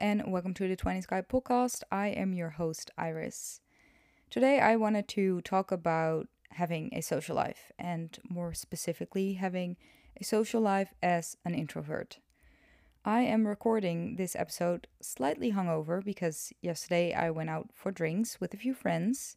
and 0.00 0.30
welcome 0.30 0.54
to 0.54 0.68
the 0.68 0.76
20s 0.76 1.06
Guide 1.06 1.28
podcast. 1.28 1.82
I 1.90 2.08
am 2.08 2.34
your 2.34 2.50
host, 2.50 2.90
Iris. 2.98 3.60
Today, 4.30 4.60
I 4.60 4.76
wanted 4.76 5.08
to 5.08 5.40
talk 5.42 5.72
about 5.72 6.28
having 6.50 6.90
a 6.92 7.00
social 7.00 7.36
life, 7.36 7.72
and 7.78 8.18
more 8.28 8.52
specifically, 8.52 9.34
having 9.34 9.76
a 10.20 10.24
social 10.24 10.60
life 10.60 10.94
as 11.02 11.36
an 11.44 11.54
introvert. 11.54 12.18
I 13.04 13.22
am 13.22 13.46
recording 13.46 14.16
this 14.16 14.34
episode 14.34 14.88
slightly 15.00 15.52
hungover 15.52 16.04
because 16.04 16.52
yesterday 16.60 17.14
I 17.14 17.30
went 17.30 17.50
out 17.50 17.70
for 17.72 17.92
drinks 17.92 18.40
with 18.40 18.52
a 18.52 18.56
few 18.58 18.74
friends 18.74 19.36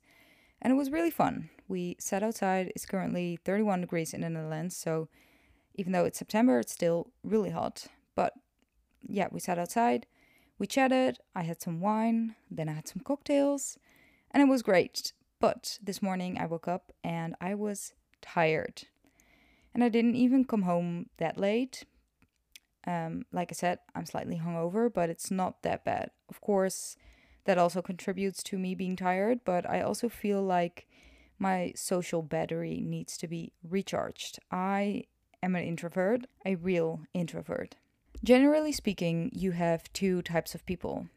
and 0.62 0.74
it 0.74 0.76
was 0.76 0.90
really 0.90 1.12
fun. 1.12 1.50
We 1.68 1.96
sat 2.00 2.24
outside, 2.24 2.72
it's 2.76 2.86
currently 2.86 3.38
31 3.46 3.82
degrees 3.82 4.14
in 4.14 4.22
the 4.22 4.30
Netherlands, 4.30 4.76
so 4.76 5.08
even 5.76 5.94
though 5.94 6.06
it's 6.06 6.18
September, 6.18 6.60
it's 6.60 6.74
still 6.74 7.12
really 7.24 7.52
hot. 7.52 7.86
But 8.16 8.34
yeah, 9.08 9.28
we 9.32 9.40
sat 9.40 9.60
outside, 9.60 10.08
we 10.60 10.68
chatted, 10.68 11.18
I 11.34 11.44
had 11.44 11.62
some 11.62 11.80
wine, 11.80 12.36
then 12.52 12.70
I 12.70 12.74
had 12.74 12.88
some 12.88 13.02
cocktails, 13.04 13.80
and 14.30 14.44
it 14.44 14.50
was 14.50 14.62
great. 14.62 15.14
But 15.40 15.80
this 15.82 16.02
morning 16.02 16.38
I 16.38 16.46
woke 16.46 16.68
up 16.68 16.92
and 17.04 17.34
I 17.40 17.56
was 17.56 17.94
tired. 18.22 18.84
And 19.74 19.84
I 19.84 19.90
didn't 19.90 20.16
even 20.16 20.44
come 20.44 20.64
home 20.64 21.08
that 21.18 21.38
late 21.38 21.86
um, 22.88 23.26
like 23.32 23.52
I 23.52 23.54
said, 23.54 23.80
I'm 23.94 24.06
slightly 24.06 24.38
hungover, 24.38 24.92
but 24.92 25.10
it's 25.10 25.30
not 25.30 25.62
that 25.64 25.84
bad. 25.84 26.12
Of 26.30 26.42
course, 26.42 26.96
that 27.46 27.58
also 27.58 27.82
contributes 27.82 28.42
to 28.44 28.58
me 28.58 28.74
being 28.74 28.96
tired, 28.96 29.42
but 29.46 29.70
I 29.70 29.82
also 29.82 30.10
feel 30.10 30.42
like 30.42 30.88
my 31.38 31.74
social 31.76 32.22
battery 32.22 32.82
needs 32.84 33.18
to 33.18 33.28
be 33.28 33.54
recharged. 33.64 34.40
I 34.52 35.04
am 35.44 35.56
an 35.56 35.64
introvert, 35.64 36.26
a 36.46 36.56
real 36.56 37.02
introvert. 37.14 37.76
Generally 38.24 38.74
speaking, 38.74 39.30
you 39.34 39.52
have 39.52 39.92
two 39.94 40.22
types 40.22 40.54
of 40.54 40.66
people 40.66 41.08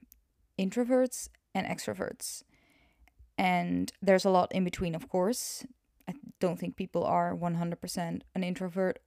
introverts 0.59 1.29
and 1.55 1.67
extroverts. 1.67 2.43
And 3.37 3.93
there's 4.01 4.25
a 4.25 4.31
lot 4.31 4.53
in 4.53 4.65
between, 4.65 4.95
of 4.95 5.09
course. 5.09 5.67
I 6.09 6.15
don't 6.39 6.59
think 6.59 6.77
people 6.77 7.05
are 7.05 7.35
100% 7.35 8.21
an 8.35 8.45
introvert 8.45 8.99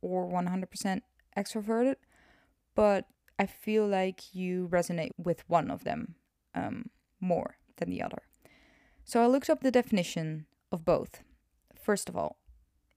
or 0.00 0.26
100% 0.28 1.00
extroverted, 1.36 1.96
but 2.74 3.06
I 3.38 3.46
feel 3.46 3.86
like 3.86 4.34
you 4.34 4.68
resonate 4.68 5.10
with 5.16 5.48
one 5.48 5.70
of 5.70 5.84
them 5.84 6.14
um, 6.54 6.90
more 7.20 7.56
than 7.76 7.90
the 7.90 8.02
other. 8.02 8.22
So 9.04 9.22
I 9.22 9.26
looked 9.26 9.50
up 9.50 9.60
the 9.60 9.70
definition 9.70 10.46
of 10.72 10.84
both. 10.84 11.22
First 11.80 12.08
of 12.08 12.16
all, 12.16 12.38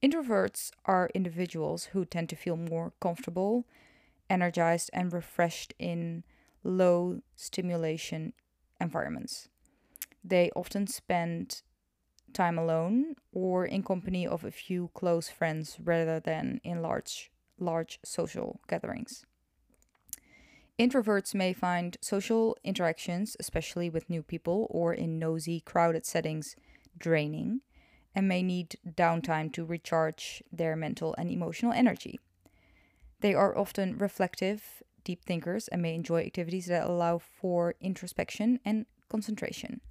introverts 0.02 0.72
are 0.86 1.10
individuals 1.14 1.86
who 1.86 2.06
tend 2.06 2.30
to 2.30 2.36
feel 2.36 2.56
more 2.56 2.94
comfortable, 3.02 3.66
energized, 4.30 4.90
and 4.94 5.14
refreshed 5.14 5.74
in 5.80 6.24
low 6.64 7.22
stimulation 7.36 8.34
environments. 8.80 9.48
They 10.24 10.52
often 10.56 10.88
spend 10.88 11.62
time 12.34 12.58
alone 12.58 13.16
or 13.32 13.66
in 13.66 13.84
company 13.84 14.28
of 14.28 14.44
a 14.44 14.52
few 14.52 14.92
close 14.94 15.30
friends 15.30 15.78
rather 15.84 16.20
than 16.20 16.62
in 16.64 16.82
large 16.82 17.32
large 17.58 18.00
social 18.06 18.62
gatherings. 18.68 19.26
Introverts 20.80 21.36
may 21.36 21.52
find 21.52 21.98
social 22.00 22.58
interactions, 22.64 23.36
especially 23.38 23.90
with 23.90 24.10
new 24.10 24.24
people 24.24 24.66
or 24.70 24.94
in 24.94 25.20
nosy, 25.20 25.60
crowded 25.60 26.06
settings, 26.06 26.56
draining 26.98 27.62
and 28.16 28.28
may 28.28 28.42
need 28.42 28.78
downtime 28.88 29.52
to 29.54 29.66
recharge 29.66 30.42
their 30.52 30.76
mental 30.76 31.14
and 31.18 31.30
emotional 31.30 31.74
energy. 31.74 32.20
They 33.22 33.34
are 33.34 33.58
often 33.58 33.98
reflective, 33.98 34.82
deep 35.04 35.26
thinkers, 35.26 35.68
and 35.68 35.82
may 35.82 35.96
enjoy 35.96 36.22
activities 36.22 36.68
that 36.68 36.88
allow 36.88 37.18
for 37.18 37.76
introspection 37.82 38.60
and 38.64 38.86
concentration. 39.10 39.82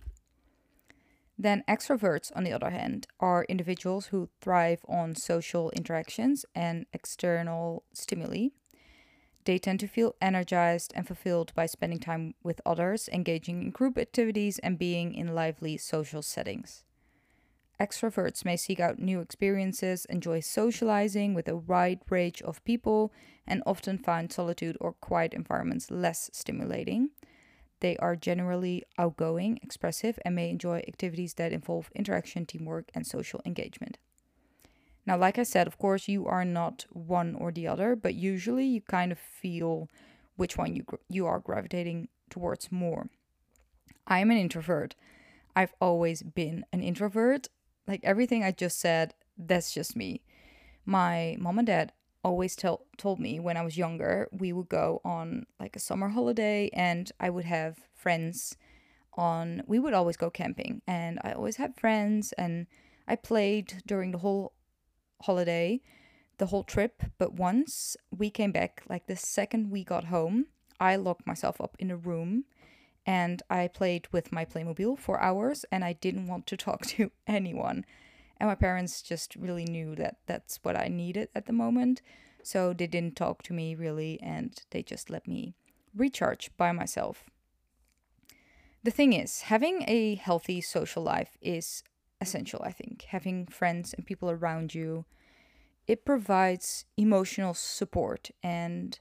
Then, 1.40 1.62
extroverts, 1.68 2.32
on 2.34 2.42
the 2.42 2.52
other 2.52 2.70
hand, 2.70 3.06
are 3.20 3.44
individuals 3.44 4.06
who 4.06 4.28
thrive 4.40 4.84
on 4.88 5.14
social 5.14 5.70
interactions 5.70 6.44
and 6.54 6.86
external 6.92 7.84
stimuli. 7.92 8.48
They 9.44 9.58
tend 9.58 9.80
to 9.80 9.86
feel 9.86 10.16
energized 10.20 10.92
and 10.96 11.06
fulfilled 11.06 11.52
by 11.54 11.66
spending 11.66 12.00
time 12.00 12.34
with 12.42 12.60
others, 12.66 13.08
engaging 13.12 13.62
in 13.62 13.70
group 13.70 13.96
activities, 13.96 14.58
and 14.58 14.78
being 14.78 15.14
in 15.14 15.34
lively 15.34 15.76
social 15.76 16.22
settings. 16.22 16.84
Extroverts 17.80 18.44
may 18.44 18.56
seek 18.56 18.80
out 18.80 18.98
new 18.98 19.20
experiences, 19.20 20.04
enjoy 20.06 20.40
socializing 20.40 21.32
with 21.32 21.46
a 21.46 21.56
wide 21.56 22.00
range 22.10 22.42
of 22.42 22.64
people, 22.64 23.12
and 23.46 23.62
often 23.64 23.98
find 23.98 24.32
solitude 24.32 24.76
or 24.80 24.92
quiet 24.94 25.32
environments 25.32 25.90
less 25.90 26.28
stimulating. 26.32 27.10
They 27.80 27.96
are 27.98 28.16
generally 28.16 28.82
outgoing, 28.98 29.60
expressive, 29.62 30.18
and 30.24 30.34
may 30.34 30.50
enjoy 30.50 30.78
activities 30.88 31.34
that 31.34 31.52
involve 31.52 31.90
interaction, 31.94 32.46
teamwork, 32.46 32.90
and 32.94 33.06
social 33.06 33.40
engagement. 33.46 33.98
Now, 35.06 35.16
like 35.16 35.38
I 35.38 35.44
said, 35.44 35.68
of 35.68 35.78
course, 35.78 36.08
you 36.08 36.26
are 36.26 36.44
not 36.44 36.84
one 36.90 37.36
or 37.36 37.52
the 37.52 37.68
other, 37.68 37.94
but 37.94 38.14
usually 38.14 38.66
you 38.66 38.80
kind 38.80 39.12
of 39.12 39.18
feel 39.18 39.88
which 40.36 40.58
one 40.58 40.74
you 40.74 40.84
you 41.08 41.26
are 41.26 41.38
gravitating 41.38 42.08
towards 42.28 42.72
more. 42.72 43.08
I 44.06 44.18
am 44.18 44.30
an 44.30 44.36
introvert. 44.36 44.96
I've 45.54 45.74
always 45.80 46.22
been 46.22 46.64
an 46.72 46.82
introvert. 46.82 47.48
Like 47.88 48.00
everything 48.04 48.44
I 48.44 48.52
just 48.52 48.78
said, 48.78 49.14
that's 49.38 49.72
just 49.72 49.96
me. 49.96 50.22
My 50.84 51.36
mom 51.40 51.58
and 51.58 51.66
dad 51.66 51.92
always 52.22 52.54
tell, 52.54 52.84
told 52.98 53.18
me 53.18 53.40
when 53.40 53.56
I 53.56 53.62
was 53.62 53.78
younger, 53.78 54.28
we 54.30 54.52
would 54.52 54.68
go 54.68 55.00
on 55.04 55.46
like 55.58 55.74
a 55.74 55.80
summer 55.80 56.10
holiday 56.10 56.68
and 56.74 57.10
I 57.18 57.30
would 57.30 57.46
have 57.46 57.78
friends 57.94 58.56
on, 59.14 59.62
we 59.66 59.78
would 59.78 59.94
always 59.94 60.18
go 60.18 60.28
camping 60.28 60.82
and 60.86 61.18
I 61.24 61.32
always 61.32 61.56
had 61.56 61.76
friends 61.76 62.32
and 62.34 62.66
I 63.08 63.16
played 63.16 63.82
during 63.86 64.12
the 64.12 64.18
whole 64.18 64.52
holiday, 65.22 65.80
the 66.36 66.46
whole 66.46 66.64
trip. 66.64 67.02
But 67.16 67.32
once 67.34 67.96
we 68.16 68.28
came 68.28 68.52
back, 68.52 68.82
like 68.88 69.06
the 69.06 69.16
second 69.16 69.70
we 69.70 69.82
got 69.82 70.04
home, 70.04 70.46
I 70.78 70.96
locked 70.96 71.26
myself 71.26 71.58
up 71.58 71.74
in 71.78 71.90
a 71.90 71.96
room 71.96 72.44
and 73.08 73.42
I 73.48 73.68
played 73.68 74.06
with 74.12 74.32
my 74.32 74.44
Playmobil 74.44 74.98
for 74.98 75.18
hours 75.18 75.64
and 75.72 75.82
I 75.82 75.94
didn't 75.94 76.26
want 76.26 76.46
to 76.48 76.58
talk 76.58 76.84
to 76.88 77.10
anyone. 77.26 77.86
And 78.38 78.50
my 78.50 78.54
parents 78.54 79.00
just 79.00 79.34
really 79.34 79.64
knew 79.64 79.94
that 79.94 80.18
that's 80.26 80.60
what 80.62 80.76
I 80.76 80.88
needed 80.88 81.30
at 81.34 81.46
the 81.46 81.54
moment. 81.54 82.02
So 82.42 82.74
they 82.74 82.86
didn't 82.86 83.16
talk 83.16 83.42
to 83.44 83.54
me 83.54 83.74
really 83.74 84.20
and 84.22 84.62
they 84.72 84.82
just 84.82 85.08
let 85.08 85.26
me 85.26 85.54
recharge 85.96 86.50
by 86.58 86.70
myself. 86.70 87.24
The 88.84 88.90
thing 88.90 89.14
is, 89.14 89.40
having 89.40 89.84
a 89.88 90.16
healthy 90.16 90.60
social 90.60 91.02
life 91.02 91.38
is 91.40 91.82
essential, 92.20 92.60
I 92.62 92.72
think. 92.72 93.06
Having 93.08 93.46
friends 93.46 93.94
and 93.94 94.04
people 94.04 94.30
around 94.30 94.74
you, 94.74 95.06
it 95.86 96.04
provides 96.04 96.84
emotional 96.98 97.54
support 97.54 98.30
and 98.42 99.00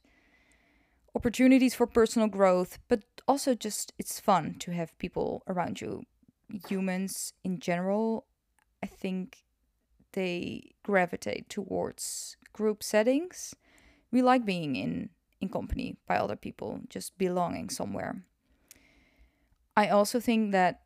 opportunities 1.17 1.73
for 1.73 1.87
personal 1.87 2.27
growth, 2.27 2.77
but 2.87 3.01
also 3.27 3.55
just 3.55 3.91
it's 3.97 4.19
fun 4.19 4.55
to 4.59 4.69
have 4.71 4.97
people 4.99 5.41
around 5.47 5.81
you. 5.81 6.03
Humans 6.69 7.33
in 7.43 7.59
general 7.59 8.27
I 8.83 8.87
think 8.87 9.43
they 10.11 10.75
gravitate 10.83 11.49
towards 11.49 12.37
group 12.53 12.83
settings. 12.83 13.55
We 14.11 14.21
like 14.21 14.45
being 14.45 14.75
in 14.75 15.09
in 15.41 15.49
company 15.49 15.97
by 16.07 16.17
other 16.17 16.35
people, 16.35 16.81
just 16.89 17.17
belonging 17.17 17.69
somewhere. 17.69 18.13
I 19.75 19.89
also 19.89 20.19
think 20.19 20.51
that 20.51 20.81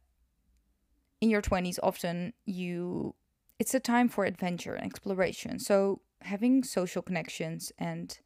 in 1.21 1.29
your 1.29 1.41
20s 1.41 1.79
often 1.83 2.33
you 2.45 3.15
it's 3.59 3.75
a 3.75 3.79
time 3.79 4.07
for 4.09 4.23
adventure 4.25 4.75
and 4.75 4.85
exploration. 4.85 5.59
So 5.59 6.01
having 6.21 6.63
social 6.63 7.01
connections 7.01 7.71
and 7.77 8.17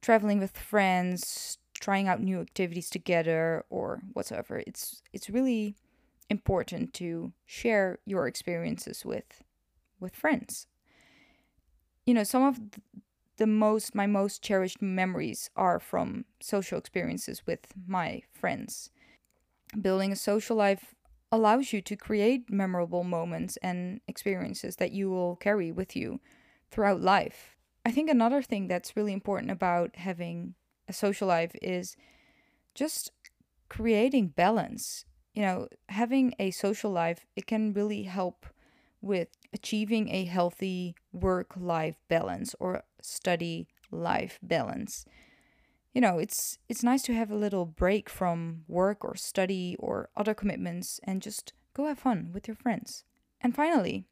traveling 0.00 0.38
with 0.38 0.56
friends, 0.56 1.58
trying 1.74 2.08
out 2.08 2.22
new 2.22 2.40
activities 2.40 2.90
together 2.90 3.64
or 3.70 4.00
whatsoever, 4.12 4.62
it's 4.66 5.02
it's 5.12 5.30
really 5.30 5.76
important 6.28 6.92
to 6.94 7.32
share 7.44 7.98
your 8.04 8.26
experiences 8.26 9.04
with 9.04 9.42
with 10.00 10.14
friends. 10.14 10.66
You 12.04 12.14
know, 12.14 12.24
some 12.24 12.42
of 12.42 12.60
the 13.36 13.46
most 13.46 13.94
my 13.94 14.06
most 14.06 14.42
cherished 14.42 14.80
memories 14.80 15.50
are 15.56 15.78
from 15.78 16.24
social 16.40 16.78
experiences 16.78 17.46
with 17.46 17.72
my 17.86 18.22
friends. 18.32 18.90
Building 19.80 20.12
a 20.12 20.16
social 20.16 20.56
life 20.56 20.94
allows 21.32 21.72
you 21.72 21.82
to 21.82 21.96
create 21.96 22.50
memorable 22.50 23.04
moments 23.04 23.58
and 23.62 24.00
experiences 24.06 24.76
that 24.76 24.92
you 24.92 25.10
will 25.10 25.36
carry 25.36 25.72
with 25.72 25.96
you 25.96 26.20
throughout 26.70 27.00
life. 27.00 27.55
I 27.86 27.90
think 27.90 28.10
another 28.10 28.42
thing 28.42 28.68
that's 28.68 28.96
really 28.96 29.12
important 29.12 29.50
about 29.50 29.96
having 29.96 30.54
a 30.88 30.92
social 30.92 31.28
life 31.28 31.52
is 31.62 31.96
just 32.74 33.12
creating 33.68 34.28
balance 34.28 35.06
you 35.36 35.42
know, 35.42 35.68
having 35.90 36.34
a 36.38 36.50
social 36.50 36.90
life, 36.90 37.26
it 37.36 37.46
can 37.46 37.74
really 37.74 38.04
help 38.04 38.46
with 39.02 39.28
achieving 39.52 40.08
a 40.08 40.24
healthy 40.24 40.96
work 41.12 41.52
life 41.54 41.96
balance 42.08 42.54
or 42.58 42.82
study 43.02 43.68
life 43.90 44.38
balance. 44.42 45.04
you 45.94 46.00
know, 46.00 46.18
it's 46.18 46.58
it's 46.68 46.82
nice 46.82 47.02
to 47.02 47.14
have 47.14 47.30
a 47.30 47.36
little 47.36 47.64
break 47.66 48.10
from 48.10 48.64
work 48.68 49.04
or 49.04 49.14
study 49.16 49.76
or 49.78 50.10
other 50.16 50.34
commitments 50.34 51.00
and 51.04 51.22
just 51.22 51.52
go 51.74 51.86
have 51.86 51.98
fun 51.98 52.30
with 52.34 52.48
your 52.48 52.54
friends. 52.54 53.04
And 53.40 53.54
finally, 53.54 54.06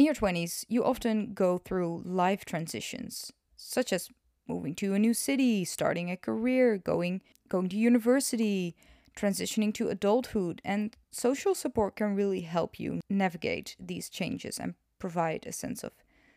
in 0.00 0.06
your 0.06 0.14
20s, 0.14 0.64
you 0.66 0.82
often 0.82 1.34
go 1.34 1.58
through 1.58 2.00
life 2.06 2.46
transitions, 2.46 3.34
such 3.54 3.92
as 3.92 4.08
moving 4.48 4.74
to 4.76 4.94
a 4.94 4.98
new 4.98 5.12
city, 5.12 5.62
starting 5.62 6.10
a 6.10 6.16
career, 6.16 6.78
going 6.78 7.20
going 7.50 7.68
to 7.68 7.76
university, 7.76 8.74
transitioning 9.14 9.74
to 9.74 9.90
adulthood, 9.90 10.62
and 10.64 10.96
social 11.10 11.54
support 11.54 11.96
can 11.96 12.16
really 12.16 12.40
help 12.40 12.80
you 12.80 13.02
navigate 13.10 13.76
these 13.78 14.08
changes 14.08 14.58
and 14.58 14.74
provide 14.98 15.44
a 15.44 15.52
sense 15.52 15.84
of 15.84 15.92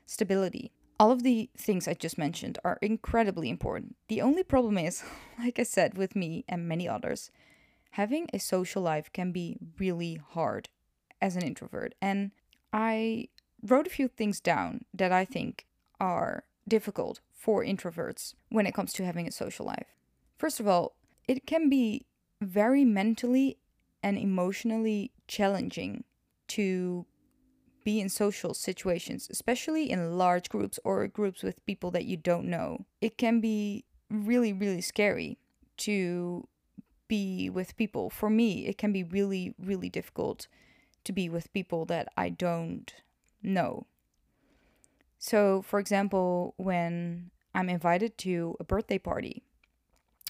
stability. 0.05 0.73
All 0.99 1.11
of 1.11 1.23
the 1.23 1.49
things 1.55 1.87
I 1.87 1.93
just 1.93 2.17
mentioned 2.17 2.57
are 2.65 2.79
incredibly 2.81 3.49
important. 3.49 3.95
The 4.09 4.21
only 4.21 4.43
problem 4.43 4.77
is, 4.77 5.05
like 5.39 5.57
I 5.57 5.63
said 5.63 5.97
with 5.97 6.17
me 6.17 6.43
and 6.49 6.67
many 6.67 6.85
others, 6.85 7.31
having 7.91 8.27
a 8.33 8.39
social 8.39 8.81
life 8.81 9.09
can 9.13 9.31
be 9.31 9.55
really 9.79 10.19
hard 10.31 10.67
as 11.21 11.37
an 11.37 11.43
introvert. 11.43 11.95
And 12.01 12.31
I 12.73 13.27
wrote 13.63 13.87
a 13.87 13.91
few 13.91 14.07
things 14.07 14.39
down 14.39 14.85
that 14.93 15.11
I 15.11 15.25
think 15.25 15.65
are 15.99 16.43
difficult 16.67 17.21
for 17.33 17.63
introverts 17.63 18.33
when 18.49 18.65
it 18.65 18.73
comes 18.73 18.93
to 18.93 19.05
having 19.05 19.27
a 19.27 19.31
social 19.31 19.65
life. 19.65 19.87
First 20.37 20.59
of 20.59 20.67
all, 20.67 20.95
it 21.27 21.45
can 21.45 21.69
be 21.69 22.05
very 22.41 22.83
mentally 22.83 23.57
and 24.01 24.17
emotionally 24.17 25.11
challenging 25.27 26.03
to 26.49 27.05
be 27.83 27.99
in 27.99 28.09
social 28.09 28.53
situations, 28.53 29.27
especially 29.29 29.89
in 29.89 30.17
large 30.17 30.49
groups 30.49 30.79
or 30.83 31.07
groups 31.07 31.43
with 31.43 31.65
people 31.65 31.91
that 31.91 32.05
you 32.05 32.17
don't 32.17 32.45
know. 32.45 32.85
It 33.01 33.17
can 33.17 33.41
be 33.41 33.85
really, 34.09 34.53
really 34.53 34.81
scary 34.81 35.37
to 35.77 36.47
be 37.07 37.49
with 37.49 37.75
people. 37.75 38.09
For 38.09 38.29
me, 38.29 38.65
it 38.67 38.77
can 38.77 38.93
be 38.93 39.03
really, 39.03 39.53
really 39.57 39.89
difficult 39.89 40.47
to 41.03 41.11
be 41.11 41.27
with 41.29 41.51
people 41.53 41.85
that 41.85 42.07
I 42.15 42.29
don't 42.29 42.93
know. 43.43 43.85
So, 45.19 45.61
for 45.61 45.79
example, 45.79 46.53
when 46.57 47.31
I'm 47.53 47.69
invited 47.69 48.17
to 48.19 48.55
a 48.59 48.63
birthday 48.63 48.97
party 48.97 49.43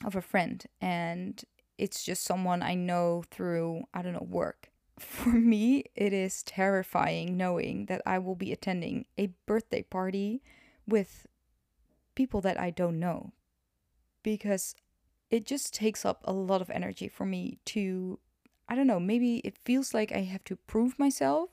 of 0.06 0.16
a 0.16 0.22
friend 0.22 0.64
and 0.82 1.44
it's 1.78 2.04
just 2.04 2.24
someone 2.24 2.62
I 2.62 2.76
know 2.76 3.24
through, 3.32 3.84
I 3.94 4.02
don't 4.02 4.14
know, 4.14 4.28
work 4.30 4.70
for 5.00 5.30
me, 5.30 5.86
it 5.96 6.14
is 6.14 6.44
terrifying 6.44 7.38
knowing 7.38 7.88
that 7.88 8.02
I 8.06 8.20
will 8.20 8.36
be 8.36 8.52
attending 8.52 9.06
a 9.18 9.32
birthday 9.46 9.82
party 9.82 10.42
with 10.88 11.26
people 12.16 12.42
that 12.42 12.60
I 12.60 12.70
don't 12.70 13.00
know 13.00 13.34
because 14.22 14.76
it 15.30 15.46
just 15.46 15.74
takes 15.74 16.06
up 16.06 16.22
a 16.26 16.34
lot 16.34 16.62
of 16.62 16.70
energy 16.70 17.08
for 17.08 17.26
me 17.26 17.58
to, 17.66 18.20
I 18.70 18.76
don't 18.76 18.88
know, 18.88 19.00
maybe 19.00 19.38
it 19.38 19.58
feels 19.58 19.94
like 19.94 20.12
I 20.12 20.20
have 20.20 20.44
to 20.46 20.56
prove 20.56 21.00
myself 21.00 21.50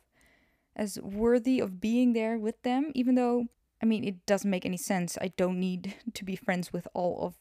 as 0.76 0.98
worthy 1.00 1.60
of 1.60 1.80
being 1.80 2.12
there 2.12 2.38
with 2.38 2.60
them, 2.62 2.92
even 2.94 3.14
though, 3.14 3.46
I 3.82 3.86
mean, 3.86 4.04
it 4.04 4.24
doesn't 4.26 4.50
make 4.50 4.64
any 4.64 4.76
sense. 4.76 5.18
I 5.20 5.32
don't 5.36 5.58
need 5.58 5.94
to 6.14 6.24
be 6.24 6.36
friends 6.36 6.72
with 6.72 6.86
all 6.94 7.22
of 7.22 7.34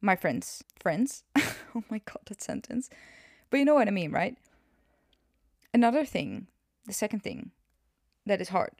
my 0.00 0.16
friends' 0.16 0.64
friends. 0.80 1.24
oh 1.36 1.84
my 1.90 2.00
god, 2.04 2.20
that 2.26 2.42
sentence. 2.42 2.90
But 3.50 3.58
you 3.58 3.64
know 3.64 3.74
what 3.74 3.88
I 3.88 3.92
mean, 3.92 4.10
right? 4.10 4.36
Another 5.74 6.04
thing, 6.04 6.48
the 6.86 6.92
second 6.92 7.20
thing 7.20 7.52
that 8.26 8.40
is 8.40 8.50
hard 8.50 8.72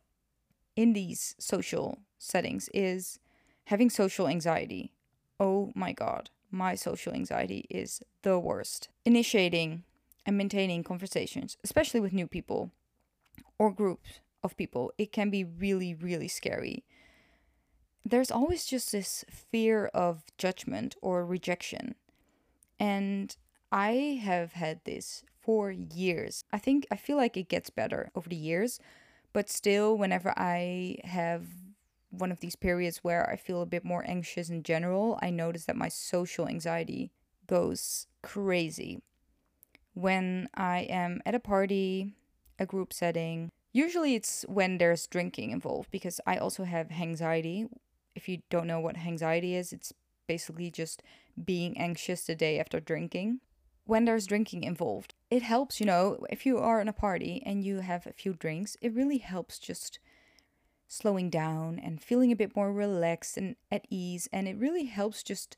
in 0.76 0.92
these 0.92 1.34
social 1.38 1.98
settings 2.18 2.68
is 2.74 3.18
having 3.66 3.90
social 3.90 4.28
anxiety. 4.28 4.92
Oh 5.38 5.72
my 5.74 5.92
god, 5.92 6.30
my 6.50 6.74
social 6.74 7.12
anxiety 7.12 7.66
is 7.70 8.02
the 8.22 8.38
worst. 8.38 8.88
Initiating 9.04 9.84
and 10.26 10.36
maintaining 10.36 10.84
conversations, 10.84 11.56
especially 11.64 12.00
with 12.00 12.12
new 12.12 12.26
people 12.26 12.70
or 13.58 13.70
groups 13.72 14.20
of 14.42 14.56
people, 14.56 14.92
it 14.98 15.12
can 15.12 15.30
be 15.30 15.44
really, 15.44 15.94
really 15.94 16.28
scary. 16.28 16.84
There's 18.04 18.30
always 18.30 18.64
just 18.64 18.92
this 18.92 19.24
fear 19.30 19.86
of 19.86 20.24
judgment 20.36 20.96
or 21.00 21.24
rejection. 21.24 21.94
And 22.80 23.36
I 23.70 24.20
have 24.22 24.52
had 24.52 24.80
this 24.84 25.22
for 25.40 25.70
years. 25.70 26.44
I 26.52 26.58
think 26.58 26.86
I 26.90 26.96
feel 26.96 27.16
like 27.16 27.36
it 27.36 27.48
gets 27.48 27.70
better 27.70 28.10
over 28.14 28.28
the 28.28 28.36
years, 28.36 28.80
but 29.32 29.48
still, 29.48 29.96
whenever 29.96 30.34
I 30.36 30.96
have 31.04 31.46
one 32.10 32.30
of 32.30 32.40
these 32.40 32.56
periods 32.56 32.98
where 32.98 33.28
I 33.28 33.36
feel 33.36 33.62
a 33.62 33.66
bit 33.66 33.84
more 33.84 34.04
anxious 34.06 34.50
in 34.50 34.62
general, 34.62 35.18
I 35.22 35.30
notice 35.30 35.64
that 35.64 35.76
my 35.76 35.88
social 35.88 36.46
anxiety 36.46 37.10
goes 37.46 38.06
crazy. 38.22 39.00
When 39.94 40.48
I 40.54 40.80
am 40.80 41.20
at 41.24 41.34
a 41.34 41.40
party, 41.40 42.14
a 42.62 42.66
group 42.66 42.92
setting, 42.92 43.50
usually 43.72 44.14
it's 44.14 44.44
when 44.48 44.78
there's 44.78 45.06
drinking 45.06 45.50
involved 45.50 45.90
because 45.90 46.20
I 46.26 46.36
also 46.38 46.64
have 46.64 46.88
hangxiety. 46.88 47.68
If 48.14 48.28
you 48.28 48.42
don't 48.50 48.66
know 48.66 48.80
what 48.80 48.96
hangxiety 48.96 49.54
is, 49.54 49.72
it's 49.72 49.92
basically 50.26 50.70
just 50.70 51.02
being 51.42 51.76
anxious 51.76 52.24
the 52.24 52.34
day 52.34 52.58
after 52.58 52.80
drinking 52.80 53.40
when 53.84 54.04
there's 54.04 54.26
drinking 54.26 54.64
involved, 54.64 55.14
it 55.30 55.42
helps, 55.42 55.80
you 55.80 55.86
know, 55.86 56.24
if 56.30 56.46
you 56.46 56.58
are 56.58 56.80
in 56.80 56.88
a 56.88 56.92
party 56.92 57.42
and 57.44 57.64
you 57.64 57.80
have 57.80 58.06
a 58.06 58.12
few 58.12 58.34
drinks, 58.34 58.76
it 58.80 58.94
really 58.94 59.18
helps 59.18 59.58
just 59.58 59.98
slowing 60.86 61.30
down 61.30 61.78
and 61.78 62.02
feeling 62.02 62.30
a 62.30 62.36
bit 62.36 62.54
more 62.54 62.72
relaxed 62.72 63.36
and 63.36 63.56
at 63.70 63.86
ease. 63.90 64.28
And 64.32 64.46
it 64.46 64.56
really 64.56 64.84
helps 64.84 65.22
just 65.22 65.56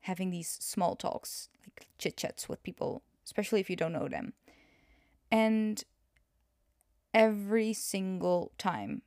having 0.00 0.30
these 0.30 0.56
small 0.60 0.96
talks, 0.96 1.48
like 1.62 1.86
chit 1.98 2.16
chats 2.16 2.48
with 2.48 2.62
people, 2.62 3.02
especially 3.24 3.60
if 3.60 3.68
you 3.68 3.76
don't 3.76 3.92
know 3.92 4.08
them. 4.08 4.32
And 5.30 5.82
every 7.16 7.72
single 7.72 8.52
time, 8.58 9.00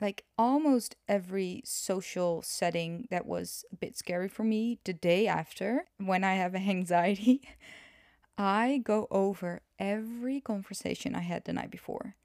like 0.00 0.24
almost 0.36 0.96
every 1.08 1.62
social 1.64 2.42
setting 2.42 3.06
that 3.10 3.26
was 3.26 3.64
a 3.72 3.76
bit 3.76 3.96
scary 3.96 4.28
for 4.28 4.42
me, 4.42 4.80
the 4.84 4.92
day 4.92 5.28
after, 5.28 5.84
when 5.98 6.24
I 6.24 6.34
have 6.34 6.52
hangxiety, 6.54 7.42
I 8.36 8.82
go 8.84 9.06
over 9.08 9.62
every 9.78 10.40
conversation 10.40 11.14
I 11.14 11.20
had 11.20 11.44
the 11.44 11.52
night 11.52 11.70
before. 11.70 12.16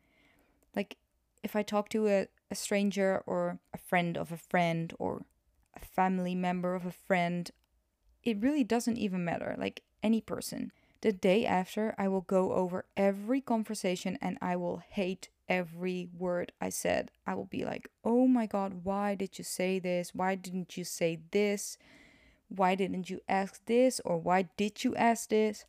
Like, 0.76 0.98
if 1.44 1.56
I 1.56 1.62
talk 1.62 1.90
to 1.90 2.08
a, 2.08 2.28
a 2.50 2.56
stranger 2.56 3.22
or 3.28 3.60
a 3.72 3.78
friend 3.78 4.18
of 4.18 4.32
a 4.32 4.38
friend 4.38 4.92
or 4.98 5.26
a 5.76 5.86
family 5.86 6.34
member 6.34 6.74
of 6.74 6.88
a 6.88 6.92
friend, 6.92 7.52
it 8.24 8.42
really 8.42 8.64
doesn't 8.64 8.98
even 8.98 9.24
matter. 9.24 9.56
Like, 9.60 9.84
any 10.02 10.22
person. 10.22 10.72
The 11.02 11.14
day 11.14 11.46
after, 11.46 11.96
I 11.98 12.08
will 12.08 12.22
go 12.22 12.54
over 12.54 12.86
every 12.98 13.42
conversation 13.42 14.18
and 14.22 14.38
I 14.42 14.56
will 14.56 14.82
hate 14.90 15.30
every 15.48 16.10
word 16.18 16.52
I 16.60 16.70
said. 16.70 17.12
I 17.26 17.36
will 17.36 17.46
be 17.46 17.64
like, 17.64 17.90
oh 18.04 18.28
my 18.28 18.46
god, 18.46 18.82
why 18.84 19.16
did 19.16 19.38
you 19.38 19.44
say 19.44 19.80
this? 19.80 20.14
Why 20.14 20.36
didn't 20.36 20.78
you 20.78 20.84
say 20.84 21.20
this? 21.32 21.78
Why 22.50 22.76
didn't 22.76 23.10
you 23.10 23.22
ask 23.30 23.66
this? 23.66 24.02
Or 24.04 24.18
why 24.18 24.50
did 24.58 24.84
you 24.84 24.96
ask 24.96 25.30
this? 25.30 25.66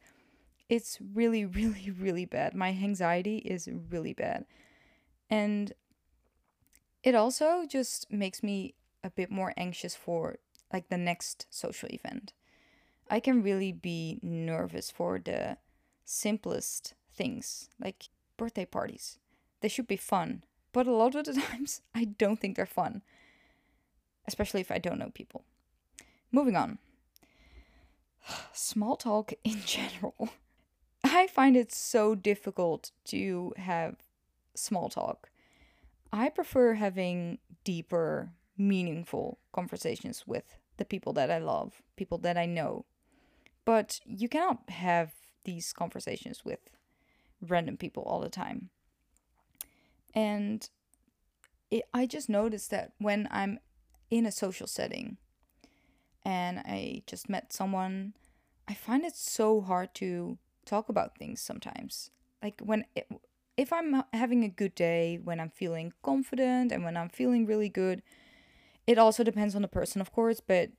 it's 0.70 0.98
really, 1.14 1.44
really, 1.58 1.90
really 1.90 2.24
bad. 2.24 2.54
My 2.54 2.68
anxiety 2.68 3.38
is 3.38 3.68
really 3.90 4.14
bad. 4.14 4.46
And 5.28 5.74
it 7.02 7.14
also 7.14 7.66
just 7.68 8.10
makes 8.10 8.42
me 8.42 8.74
a 9.04 9.10
bit 9.10 9.30
more 9.30 9.52
anxious 9.56 9.94
for 9.94 10.36
like 10.72 10.88
the 10.88 10.98
next 10.98 11.46
social 11.50 11.88
event. 11.92 12.32
I 13.10 13.20
can 13.20 13.42
really 13.42 13.72
be 13.72 14.18
nervous 14.22 14.90
for 14.90 15.18
the 15.18 15.58
simplest 16.04 16.94
things, 17.12 17.68
like 17.78 18.08
birthday 18.36 18.64
parties. 18.64 19.18
They 19.60 19.68
should 19.68 19.88
be 19.88 19.96
fun, 19.96 20.44
but 20.72 20.86
a 20.86 20.92
lot 20.92 21.14
of 21.14 21.24
the 21.26 21.34
times 21.50 21.82
I 21.94 22.04
don't 22.04 22.40
think 22.40 22.56
they're 22.56 22.66
fun, 22.66 23.02
especially 24.26 24.60
if 24.60 24.70
I 24.70 24.78
don't 24.78 24.98
know 24.98 25.10
people. 25.12 25.44
Moving 26.32 26.56
on. 26.56 26.78
Small 28.52 28.96
talk 28.96 29.32
in 29.44 29.60
general 29.66 30.30
I 31.04 31.26
find 31.26 31.56
it 31.56 31.72
so 31.72 32.14
difficult 32.14 32.90
to 33.06 33.52
have 33.56 33.96
small 34.54 34.88
talk. 34.88 35.30
I 36.12 36.28
prefer 36.28 36.74
having 36.74 37.38
deeper, 37.64 38.32
meaningful 38.56 39.38
conversations 39.52 40.26
with 40.26 40.56
the 40.76 40.84
people 40.84 41.12
that 41.14 41.30
I 41.30 41.38
love, 41.38 41.82
people 41.96 42.18
that 42.18 42.36
I 42.36 42.46
know. 42.46 42.84
But 43.64 44.00
you 44.04 44.28
cannot 44.28 44.68
have 44.70 45.12
these 45.44 45.72
conversations 45.72 46.44
with 46.44 46.60
random 47.40 47.76
people 47.76 48.02
all 48.02 48.20
the 48.20 48.28
time. 48.28 48.70
And 50.14 50.68
it, 51.70 51.84
I 51.94 52.06
just 52.06 52.28
noticed 52.28 52.70
that 52.70 52.92
when 52.98 53.28
I'm 53.30 53.60
in 54.10 54.26
a 54.26 54.32
social 54.32 54.66
setting 54.66 55.18
and 56.24 56.58
I 56.58 57.02
just 57.06 57.28
met 57.28 57.52
someone, 57.52 58.14
I 58.68 58.74
find 58.74 59.04
it 59.04 59.16
so 59.16 59.60
hard 59.60 59.94
to 59.96 60.38
talk 60.64 60.88
about 60.88 61.16
things 61.16 61.40
sometimes. 61.40 62.10
Like 62.42 62.60
when 62.60 62.84
it, 62.94 63.08
if 63.56 63.72
I'm 63.72 64.02
having 64.12 64.44
a 64.44 64.48
good 64.48 64.74
day, 64.74 65.18
when 65.22 65.40
I'm 65.40 65.50
feeling 65.50 65.92
confident 66.02 66.72
and 66.72 66.84
when 66.84 66.96
I'm 66.96 67.08
feeling 67.08 67.46
really 67.46 67.68
good, 67.68 68.02
it 68.86 68.98
also 68.98 69.22
depends 69.22 69.54
on 69.54 69.62
the 69.62 69.68
person, 69.68 70.00
of 70.00 70.12
course, 70.12 70.40
but 70.40 70.70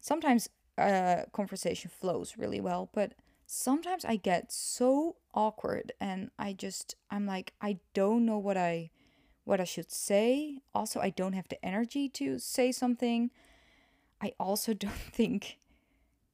sometimes 0.00 0.48
a 0.76 1.26
conversation 1.32 1.90
flows 1.90 2.34
really 2.36 2.60
well, 2.60 2.90
but 2.92 3.12
sometimes 3.46 4.04
I 4.04 4.16
get 4.16 4.52
so 4.52 5.16
awkward 5.32 5.92
and 6.00 6.30
I 6.38 6.52
just 6.52 6.96
I'm 7.10 7.26
like 7.26 7.52
I 7.60 7.78
don't 7.92 8.24
know 8.24 8.38
what 8.38 8.56
I 8.56 8.90
what 9.44 9.60
I 9.60 9.64
should 9.64 9.92
say. 9.92 10.58
Also, 10.74 11.00
I 11.00 11.10
don't 11.10 11.34
have 11.34 11.48
the 11.48 11.62
energy 11.64 12.08
to 12.10 12.38
say 12.38 12.72
something. 12.72 13.30
I 14.20 14.32
also 14.40 14.74
don't 14.84 14.92
think 14.92 15.58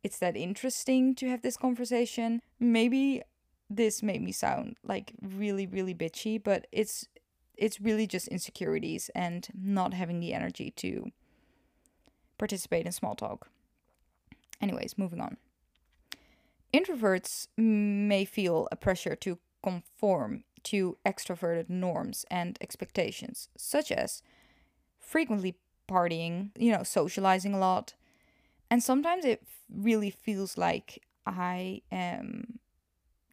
it's 0.02 0.18
that 0.18 0.36
interesting 0.36 1.14
to 1.16 1.28
have 1.28 1.42
this 1.42 1.56
conversation. 1.56 2.40
Maybe 2.58 3.22
this 3.68 4.02
made 4.02 4.22
me 4.22 4.32
sound 4.32 4.76
like 4.82 5.12
really 5.22 5.66
really 5.66 5.94
bitchy, 5.94 6.42
but 6.42 6.66
it's 6.72 7.06
it's 7.56 7.80
really 7.80 8.06
just 8.06 8.28
insecurities 8.28 9.10
and 9.14 9.48
not 9.54 9.92
having 9.92 10.18
the 10.20 10.32
energy 10.32 10.70
to 10.70 11.10
participate 12.38 12.86
in 12.86 12.92
small 12.92 13.14
talk. 13.14 13.50
Anyways, 14.60 14.98
moving 14.98 15.20
on. 15.20 15.36
Introverts 16.72 17.48
may 17.56 18.24
feel 18.24 18.68
a 18.70 18.76
pressure 18.76 19.16
to 19.16 19.38
conform 19.62 20.44
to 20.64 20.98
extroverted 21.06 21.68
norms 21.68 22.24
and 22.30 22.58
expectations, 22.60 23.48
such 23.56 23.90
as 23.90 24.22
frequently 24.98 25.56
partying, 25.88 26.50
you 26.56 26.70
know, 26.70 26.82
socializing 26.82 27.54
a 27.54 27.58
lot. 27.58 27.94
And 28.70 28.82
sometimes 28.82 29.24
it 29.24 29.42
really 29.68 30.10
feels 30.10 30.56
like 30.56 31.02
I 31.26 31.82
am 31.90 32.60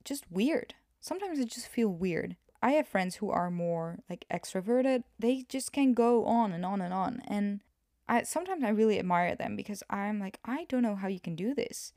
just 0.03 0.31
weird. 0.31 0.74
Sometimes 1.00 1.39
I 1.39 1.43
just 1.43 1.67
feel 1.67 1.89
weird. 1.89 2.38
I 2.62 2.72
have 2.72 2.88
friends 2.88 3.15
who 3.15 3.29
are 3.29 3.51
more 3.51 4.00
like 4.10 4.25
extroverted. 4.31 5.03
They 5.19 5.46
just 5.48 5.72
can 5.72 5.93
go 5.93 6.25
on 6.25 6.51
and 6.51 6.65
on 6.65 6.81
and 6.81 6.93
on. 6.93 7.22
And 7.27 7.62
I 8.10 8.24
sometimes 8.24 8.64
I 8.64 8.70
really 8.70 9.00
admire 9.00 9.36
them 9.36 9.56
because 9.56 9.84
I'm 9.90 10.20
like, 10.20 10.40
I 10.46 10.66
don't 10.70 10.84
know 10.84 10.96
how 10.96 11.08
you 11.08 11.20
can 11.20 11.36
do 11.36 11.54
this. 11.54 11.94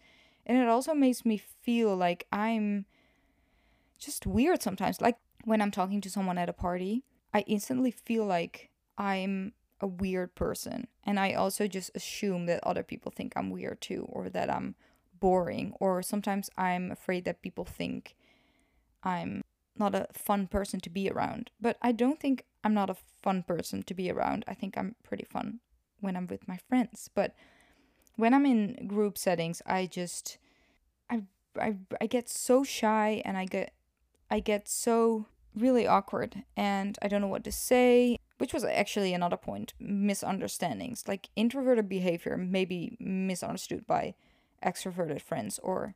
And 0.46 0.58
it 0.58 0.68
also 0.68 0.94
makes 0.94 1.24
me 1.24 1.36
feel 1.38 1.94
like 1.96 2.26
I'm 2.32 2.86
just 3.98 4.26
weird 4.26 4.62
sometimes. 4.62 5.00
Like 5.00 5.16
when 5.44 5.60
I'm 5.60 5.70
talking 5.70 6.00
to 6.00 6.10
someone 6.10 6.38
at 6.38 6.48
a 6.48 6.54
party, 6.54 7.04
I 7.32 7.40
instantly 7.46 7.90
feel 7.90 8.24
like 8.24 8.70
I'm 8.98 9.52
a 9.80 9.86
weird 9.86 10.34
person. 10.34 10.88
And 11.04 11.20
I 11.20 11.34
also 11.34 11.66
just 11.66 11.90
assume 11.94 12.46
that 12.46 12.64
other 12.64 12.82
people 12.82 13.12
think 13.14 13.32
I'm 13.36 13.50
weird 13.50 13.80
too, 13.80 14.06
or 14.08 14.28
that 14.30 14.50
I'm 14.50 14.74
boring, 15.20 15.74
or 15.80 16.02
sometimes 16.02 16.50
I'm 16.56 16.90
afraid 16.90 17.24
that 17.24 17.42
people 17.42 17.64
think 17.64 18.16
I'm 19.02 19.42
not 19.76 19.94
a 19.94 20.08
fun 20.12 20.46
person 20.48 20.80
to 20.80 20.90
be 20.90 21.08
around. 21.08 21.50
But 21.60 21.78
I 21.80 21.92
don't 21.92 22.20
think 22.20 22.44
I'm 22.64 22.74
not 22.74 22.90
a 22.90 22.96
fun 23.22 23.42
person 23.42 23.82
to 23.84 23.94
be 23.94 24.10
around. 24.10 24.44
I 24.48 24.54
think 24.54 24.76
I'm 24.76 24.96
pretty 25.02 25.24
fun 25.24 25.60
when 26.00 26.16
I'm 26.16 26.26
with 26.26 26.48
my 26.48 26.58
friends. 26.68 27.10
But 27.14 27.34
when 28.16 28.34
I'm 28.34 28.46
in 28.46 28.86
group 28.86 29.16
settings, 29.16 29.62
I 29.66 29.86
just 29.86 30.38
I 31.08 31.22
I 31.58 31.76
I 32.00 32.06
get 32.06 32.28
so 32.28 32.64
shy 32.64 33.22
and 33.24 33.36
I 33.36 33.44
get 33.46 33.72
I 34.30 34.40
get 34.40 34.68
so 34.68 35.26
really 35.54 35.86
awkward 35.86 36.44
and 36.56 36.96
I 37.02 37.08
don't 37.08 37.20
know 37.20 37.26
what 37.26 37.44
to 37.44 37.52
say, 37.52 38.18
which 38.38 38.54
was 38.54 38.64
actually 38.64 39.12
another 39.12 39.36
point, 39.36 39.74
misunderstandings. 39.80 41.04
Like 41.08 41.28
introverted 41.34 41.88
behavior 41.88 42.36
may 42.36 42.64
be 42.64 42.96
misunderstood 43.00 43.86
by 43.86 44.14
extroverted 44.64 45.20
friends 45.20 45.58
or 45.62 45.94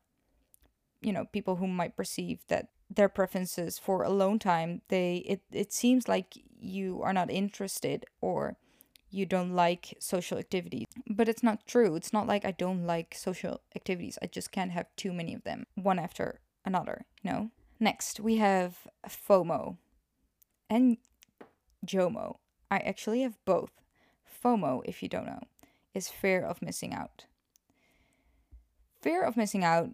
you 1.05 1.13
know, 1.13 1.27
people 1.27 1.57
who 1.57 1.67
might 1.67 1.97
perceive 1.97 2.41
that 2.49 2.69
their 2.89 3.09
preferences 3.09 3.79
for 3.79 4.03
alone 4.03 4.39
time, 4.39 4.81
they 4.89 5.17
it, 5.27 5.43
it 5.53 5.73
seems 5.73 6.09
like 6.09 6.35
you 6.59 7.03
are 7.03 7.13
not 7.13 7.31
interested 7.31 8.07
or 8.21 8.57
you 9.15 9.25
don't 9.25 9.55
like 9.55 9.97
social 10.01 10.39
activities. 10.39 10.87
But 11.09 11.29
it's 11.29 11.43
not 11.43 11.67
true. 11.67 11.95
It's 11.95 12.13
not 12.13 12.27
like 12.27 12.45
I 12.45 12.51
don't 12.51 12.85
like 12.87 13.15
social 13.15 13.61
activities. 13.77 14.19
I 14.21 14.27
just 14.27 14.51
can't 14.51 14.73
have 14.73 14.87
too 14.97 15.13
many 15.13 15.35
of 15.35 15.45
them, 15.45 15.67
one 15.75 15.99
after 15.99 16.41
another, 16.65 17.05
you 17.23 17.31
know? 17.31 17.51
Next, 17.79 18.19
we 18.19 18.37
have 18.37 18.87
FOMO 19.09 19.77
and 20.69 20.97
JOMO. 21.87 22.37
I 22.71 22.79
actually 22.79 23.23
have 23.23 23.39
both. 23.45 23.71
FOMO, 24.43 24.83
if 24.85 25.03
you 25.03 25.09
don't 25.09 25.27
know, 25.27 25.43
is 25.95 26.09
fear 26.09 26.45
of 26.45 26.61
missing 26.61 26.93
out. 26.93 27.27
Fear 29.01 29.23
of 29.23 29.37
missing 29.37 29.65
out 29.65 29.91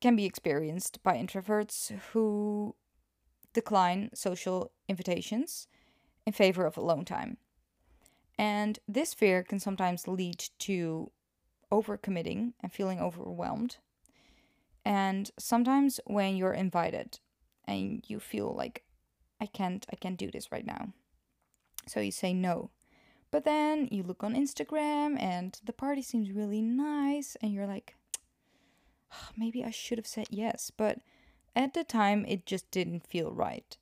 can 0.00 0.16
be 0.16 0.24
experienced 0.26 1.02
by 1.02 1.16
introverts 1.16 1.92
who 2.12 2.74
decline 3.52 4.10
social 4.14 4.72
invitations 4.88 5.66
in 6.26 6.32
favor 6.32 6.66
of 6.66 6.76
alone 6.76 7.04
time. 7.04 7.36
And 8.40 8.78
this 8.88 9.12
fear 9.12 9.42
can 9.42 9.60
sometimes 9.60 10.08
lead 10.08 10.42
to 10.60 11.10
overcommitting 11.70 12.54
and 12.62 12.72
feeling 12.72 12.98
overwhelmed. 12.98 13.76
And 14.82 15.30
sometimes 15.38 16.00
when 16.06 16.38
you're 16.38 16.54
invited 16.54 17.20
and 17.66 18.02
you 18.06 18.18
feel 18.18 18.54
like 18.56 18.82
I 19.42 19.44
can't 19.44 19.84
I 19.92 19.96
can't 19.96 20.16
do 20.16 20.30
this 20.30 20.50
right 20.50 20.64
now. 20.64 20.94
So 21.86 22.00
you 22.00 22.10
say 22.10 22.32
no. 22.32 22.70
But 23.30 23.44
then 23.44 23.88
you 23.90 24.02
look 24.02 24.24
on 24.24 24.34
Instagram 24.34 25.20
and 25.20 25.60
the 25.62 25.74
party 25.74 26.00
seems 26.00 26.32
really 26.32 26.62
nice 26.62 27.36
and 27.42 27.52
you're 27.52 27.66
like 27.66 27.94
ah, 29.12 29.28
maybe 29.36 29.62
I 29.62 29.70
should 29.70 29.98
have 29.98 30.06
said 30.06 30.28
yes, 30.30 30.72
but 30.74 31.00
at 31.54 31.74
the 31.74 31.84
time 31.84 32.24
it 32.26 32.46
just 32.46 32.70
didn't 32.70 33.06
feel 33.06 33.34
right. 33.34 33.76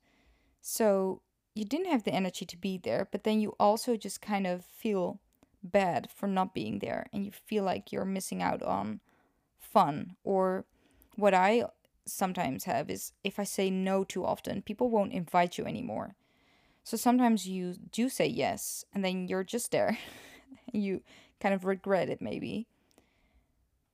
So 0.61 1.23
you 1.59 1.65
didn't 1.65 1.91
have 1.91 2.05
the 2.05 2.15
energy 2.15 2.47
to 2.47 2.57
be 2.57 2.79
there, 2.79 3.09
but 3.11 3.25
then 3.25 3.41
you 3.41 3.57
also 3.59 3.97
just 3.97 4.23
kind 4.23 4.47
of 4.47 4.65
feel 4.65 5.19
bad 5.61 6.09
for 6.09 6.29
not 6.29 6.55
being 6.55 6.79
there 6.79 7.07
and 7.13 7.25
you 7.25 7.33
feel 7.33 7.65
like 7.65 7.91
you're 7.91 8.05
missing 8.05 8.41
out 8.41 8.63
on 8.63 9.01
fun. 9.59 10.15
Or 10.23 10.67
what 11.17 11.35
I 11.35 11.65
sometimes 12.07 12.63
have 12.65 12.89
is 12.89 13.11
if 13.25 13.41
I 13.41 13.45
say 13.45 13.71
no 13.71 14.05
too 14.05 14.25
often, 14.25 14.63
people 14.63 14.89
won't 14.89 15.13
invite 15.13 15.59
you 15.59 15.65
anymore. 15.65 16.15
So 16.85 16.97
sometimes 16.97 17.49
you 17.49 17.75
do 17.91 18.09
say 18.09 18.29
yes 18.29 18.85
and 18.95 19.05
then 19.05 19.27
you're 19.27 19.43
just 19.43 19.73
there. 19.73 19.99
you 20.73 21.03
kind 21.41 21.57
of 21.57 21.65
regret 21.65 22.09
it 22.09 22.23
maybe. 22.23 22.69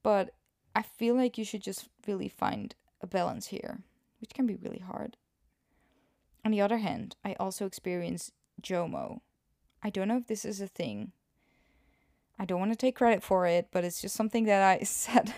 But 0.02 0.34
I 0.76 0.82
feel 0.82 1.14
like 1.14 1.38
you 1.38 1.46
should 1.46 1.62
just 1.62 1.88
really 2.06 2.28
find 2.28 2.74
a 3.00 3.06
balance 3.06 3.46
here, 3.46 3.78
which 4.20 4.34
can 4.34 4.46
be 4.46 4.56
really 4.56 4.82
hard. 4.86 5.16
On 6.44 6.50
the 6.50 6.60
other 6.60 6.78
hand, 6.78 7.16
I 7.24 7.34
also 7.40 7.66
experience 7.66 8.30
JOMO. 8.62 9.20
I 9.82 9.90
don't 9.90 10.08
know 10.08 10.18
if 10.18 10.26
this 10.26 10.44
is 10.44 10.60
a 10.60 10.66
thing. 10.66 11.12
I 12.38 12.44
don't 12.44 12.58
want 12.58 12.72
to 12.72 12.76
take 12.76 12.96
credit 12.96 13.22
for 13.22 13.46
it, 13.46 13.68
but 13.70 13.84
it's 13.84 14.00
just 14.00 14.14
something 14.14 14.44
that 14.44 14.62
I 14.62 14.84
said 14.84 15.32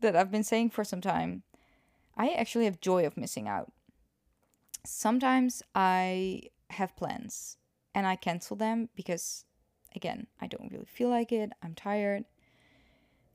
that 0.00 0.16
I've 0.16 0.30
been 0.30 0.44
saying 0.44 0.70
for 0.70 0.84
some 0.84 1.00
time. 1.00 1.42
I 2.16 2.30
actually 2.30 2.64
have 2.64 2.80
joy 2.80 3.06
of 3.06 3.16
missing 3.16 3.48
out. 3.48 3.72
Sometimes 4.84 5.62
I 5.74 6.42
have 6.70 6.96
plans 6.96 7.56
and 7.94 8.06
I 8.06 8.16
cancel 8.16 8.56
them 8.56 8.88
because, 8.94 9.44
again, 9.94 10.26
I 10.40 10.46
don't 10.46 10.70
really 10.70 10.86
feel 10.86 11.08
like 11.08 11.32
it. 11.32 11.50
I'm 11.62 11.74
tired. 11.74 12.24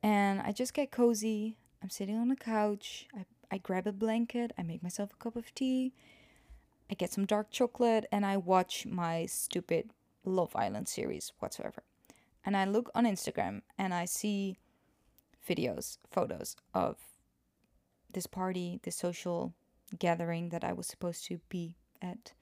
And 0.01 0.41
I 0.41 0.51
just 0.51 0.73
get 0.73 0.91
cozy. 0.91 1.57
I'm 1.81 1.89
sitting 1.89 2.17
on 2.17 2.29
the 2.29 2.35
couch. 2.35 3.07
I, 3.15 3.25
I 3.51 3.57
grab 3.57 3.87
a 3.87 3.91
blanket. 3.91 4.51
I 4.57 4.63
make 4.63 4.83
myself 4.83 5.11
a 5.13 5.23
cup 5.23 5.35
of 5.35 5.53
tea. 5.53 5.93
I 6.89 6.93
get 6.93 7.11
some 7.11 7.25
dark 7.25 7.49
chocolate 7.51 8.05
and 8.11 8.25
I 8.25 8.37
watch 8.37 8.85
my 8.85 9.25
stupid 9.25 9.91
Love 10.23 10.55
Island 10.55 10.87
series 10.87 11.31
whatsoever. 11.39 11.83
And 12.45 12.55
I 12.55 12.65
look 12.65 12.91
on 12.93 13.05
Instagram 13.05 13.61
and 13.77 13.93
I 13.93 14.05
see 14.05 14.57
videos, 15.47 15.97
photos 16.11 16.55
of 16.73 16.97
this 18.11 18.27
party, 18.27 18.79
this 18.83 18.95
social 18.95 19.53
gathering 19.97 20.49
that 20.49 20.63
I 20.63 20.73
was 20.73 20.87
supposed 20.87 21.25
to 21.25 21.39
be 21.49 21.75
at. 22.01 22.33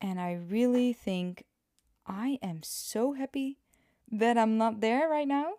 And 0.00 0.18
I 0.20 0.32
really 0.32 0.92
think 0.92 1.44
I 2.06 2.38
am 2.42 2.62
so 2.62 3.12
happy 3.12 3.58
that 4.10 4.38
I'm 4.38 4.56
not 4.56 4.80
there 4.80 5.08
right 5.08 5.28
now. 5.28 5.54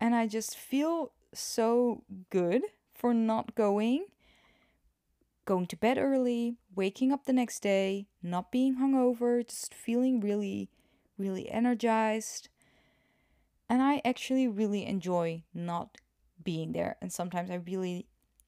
And 0.00 0.14
I 0.14 0.26
just 0.26 0.56
feel 0.56 1.12
so 1.34 2.02
good 2.30 2.62
for 2.94 3.12
not 3.12 3.54
going 3.54 4.06
going 5.50 5.66
to 5.66 5.76
bed 5.76 5.98
early, 5.98 6.54
waking 6.76 7.10
up 7.10 7.24
the 7.24 7.32
next 7.32 7.58
day, 7.58 8.06
not 8.22 8.52
being 8.52 8.76
hungover, 8.76 9.44
just 9.44 9.74
feeling 9.74 10.20
really, 10.20 10.70
really 11.18 11.50
energized. 11.50 12.48
And 13.68 13.82
I 13.82 14.00
actually 14.04 14.46
really 14.46 14.86
enjoy 14.86 15.42
not 15.52 15.98
being 16.40 16.70
there. 16.70 16.94
And 17.02 17.12
sometimes 17.12 17.50
I 17.50 17.56
really 17.56 18.06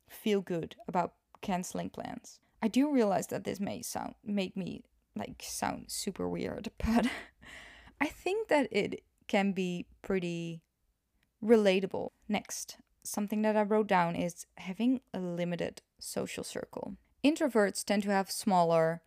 feel 0.09 0.41
good 0.43 0.77
about 0.87 1.15
canceling 1.41 1.91
plans. 1.91 2.39
I 2.63 2.69
do 2.69 2.89
realize 2.89 3.27
that 3.29 3.43
this 3.43 3.59
may 3.59 3.83
sound 3.83 4.15
make 4.25 4.57
me 4.57 4.85
like 5.17 5.43
sound 5.45 5.87
super 5.89 6.29
weird, 6.29 6.71
but 6.87 7.09
I 8.01 8.07
think 8.07 8.47
that 8.47 8.69
it 8.71 9.03
can 9.27 9.51
be 9.51 9.87
pretty 10.03 10.63
relatable. 11.45 12.11
Next, 12.29 12.77
something 13.03 13.43
that 13.43 13.57
I 13.57 13.63
wrote 13.63 13.89
down 13.89 14.15
is 14.15 14.47
having 14.57 15.01
a 15.13 15.19
limited 15.19 15.83
social 16.03 16.45
circle. 16.45 16.97
Introverts 17.25 17.85
tend 17.85 18.03
to 18.03 18.11
have 18.11 18.31
smaller, 18.31 19.03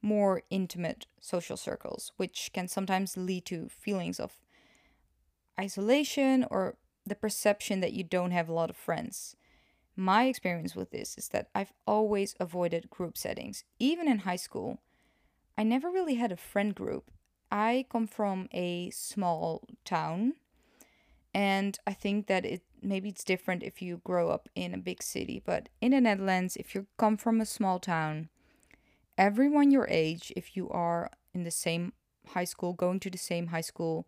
more 0.00 0.42
intimate 0.50 1.06
social 1.20 1.56
circles, 1.56 2.12
which 2.16 2.50
can 2.52 2.66
sometimes 2.68 3.16
lead 3.16 3.44
to 3.46 3.68
feelings 3.68 4.18
of 4.18 4.32
isolation 5.58 6.44
or 6.50 6.76
the 7.06 7.14
perception 7.14 7.80
that 7.80 7.92
you 7.92 8.02
don't 8.02 8.30
have 8.32 8.48
a 8.48 8.52
lot 8.52 8.70
of 8.70 8.76
friends. 8.76 9.36
My 9.94 10.24
experience 10.24 10.74
with 10.74 10.90
this 10.90 11.16
is 11.18 11.28
that 11.28 11.48
I've 11.54 11.72
always 11.86 12.34
avoided 12.40 12.90
group 12.90 13.16
settings. 13.18 13.64
Even 13.78 14.08
in 14.08 14.20
high 14.20 14.36
school, 14.36 14.80
I 15.56 15.62
never 15.62 15.90
really 15.90 16.14
had 16.14 16.32
a 16.32 16.36
friend 16.36 16.74
group. 16.74 17.10
I 17.50 17.84
come 17.90 18.06
from 18.06 18.48
a 18.52 18.90
small 18.90 19.62
town, 19.84 20.34
and 21.34 21.78
I 21.86 21.92
think 21.92 22.26
that 22.26 22.46
it 22.46 22.62
maybe 22.82 23.08
it's 23.08 23.24
different 23.24 23.62
if 23.62 23.80
you 23.80 24.00
grow 24.04 24.30
up 24.30 24.48
in 24.54 24.74
a 24.74 24.78
big 24.78 25.02
city, 25.02 25.42
but 25.44 25.68
in 25.80 25.92
the 25.92 26.00
Netherlands, 26.00 26.56
if 26.56 26.74
you 26.74 26.86
come 26.98 27.16
from 27.16 27.40
a 27.40 27.46
small 27.46 27.78
town, 27.78 28.28
everyone 29.16 29.70
your 29.70 29.86
age, 29.88 30.32
if 30.36 30.56
you 30.56 30.68
are 30.70 31.10
in 31.34 31.44
the 31.44 31.50
same 31.50 31.92
high 32.28 32.44
school, 32.44 32.72
going 32.72 33.00
to 33.00 33.10
the 33.10 33.18
same 33.18 33.48
high 33.48 33.60
school, 33.62 34.06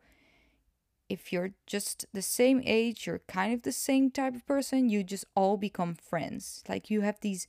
if 1.09 1.33
you're 1.33 1.53
just 1.67 2.07
the 2.13 2.23
same 2.23 2.63
age, 2.65 3.07
you're 3.07 3.21
kind 3.29 3.53
of 3.53 3.63
the 3.63 3.73
same 3.73 4.11
type 4.11 4.35
of 4.35 4.47
person, 4.47 4.89
you 4.89 5.05
just 5.05 5.25
all 5.35 5.57
become 5.57 5.95
friends. 5.95 6.63
Like 6.69 6.91
you 6.91 7.03
have 7.03 7.21
these 7.21 7.47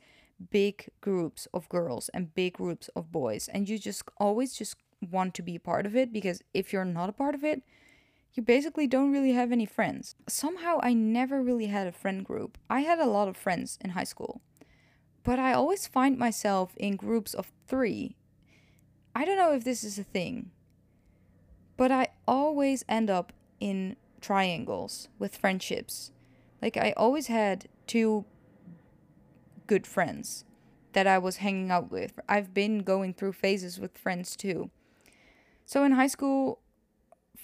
big 0.51 0.89
groups 1.01 1.48
of 1.53 1.70
girls 1.70 2.10
and 2.10 2.36
big 2.36 2.53
groups 2.53 2.89
of 2.96 3.12
boys, 3.12 3.48
and 3.48 3.70
you 3.70 3.79
just 3.79 4.03
always 4.17 4.53
just 4.53 4.75
want 5.12 5.34
to 5.36 5.41
be 5.41 5.55
a 5.55 5.60
part 5.60 5.86
of 5.86 5.96
it 5.96 6.12
because 6.12 6.41
if 6.53 6.74
you're 6.74 6.86
not 6.86 7.10
a 7.10 7.13
part 7.13 7.36
of 7.36 7.44
it, 7.44 7.63
you 8.36 8.44
basically 8.44 8.86
don't 8.86 9.13
really 9.13 9.32
have 9.32 9.51
any 9.54 9.65
friends. 9.65 10.15
Somehow, 10.27 10.80
I 10.84 10.94
never 10.94 11.42
really 11.42 11.68
had 11.68 11.88
a 11.88 11.94
friend 11.94 12.24
group. 12.24 12.58
I 12.70 12.82
had 12.82 13.00
a 13.00 13.06
lot 13.06 13.30
of 13.30 13.38
friends 13.38 13.80
in 13.82 13.92
high 13.92 14.04
school, 14.04 14.42
but 15.24 15.39
I 15.39 15.54
always 15.54 15.88
find 15.88 16.18
myself 16.18 16.75
in 16.75 16.98
groups 16.98 17.34
of 17.34 17.51
three. 17.68 18.18
I 19.15 19.24
don't 19.24 19.38
know 19.38 19.54
if 19.54 19.63
this 19.63 19.86
is 19.86 19.98
a 19.98 20.04
thing, 20.04 20.51
but 21.77 21.92
I 21.92 22.10
always 22.27 22.84
end 22.89 23.10
up 23.10 23.32
in 23.62 23.96
triangles 24.20 25.08
with 25.18 25.38
friendships. 25.38 26.12
Like 26.62 26.75
I 26.75 26.94
always 26.98 27.27
had 27.27 27.70
two 27.88 28.25
good 29.65 29.88
friends 29.88 30.44
that 30.92 31.08
I 31.08 31.18
was 31.18 31.38
hanging 31.38 31.72
out 31.72 31.89
with. 31.89 32.20
I've 32.27 32.54
been 32.54 32.80
going 32.80 33.13
through 33.13 33.34
phases 33.34 33.80
with 33.80 33.98
friends 33.98 34.36
too. 34.36 34.72
So 35.65 35.84
in 35.84 35.94
high 35.94 36.08
school, 36.08 36.60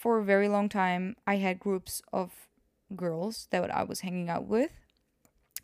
for 0.02 0.18
a 0.18 0.24
very 0.24 0.48
long 0.48 0.68
time, 0.68 1.16
I 1.28 1.36
had 1.36 1.60
groups 1.60 2.02
of 2.12 2.48
girls 2.96 3.48
that 3.52 3.70
I 3.70 3.84
was 3.84 4.00
hanging 4.00 4.30
out 4.30 4.48
with. 4.48 4.72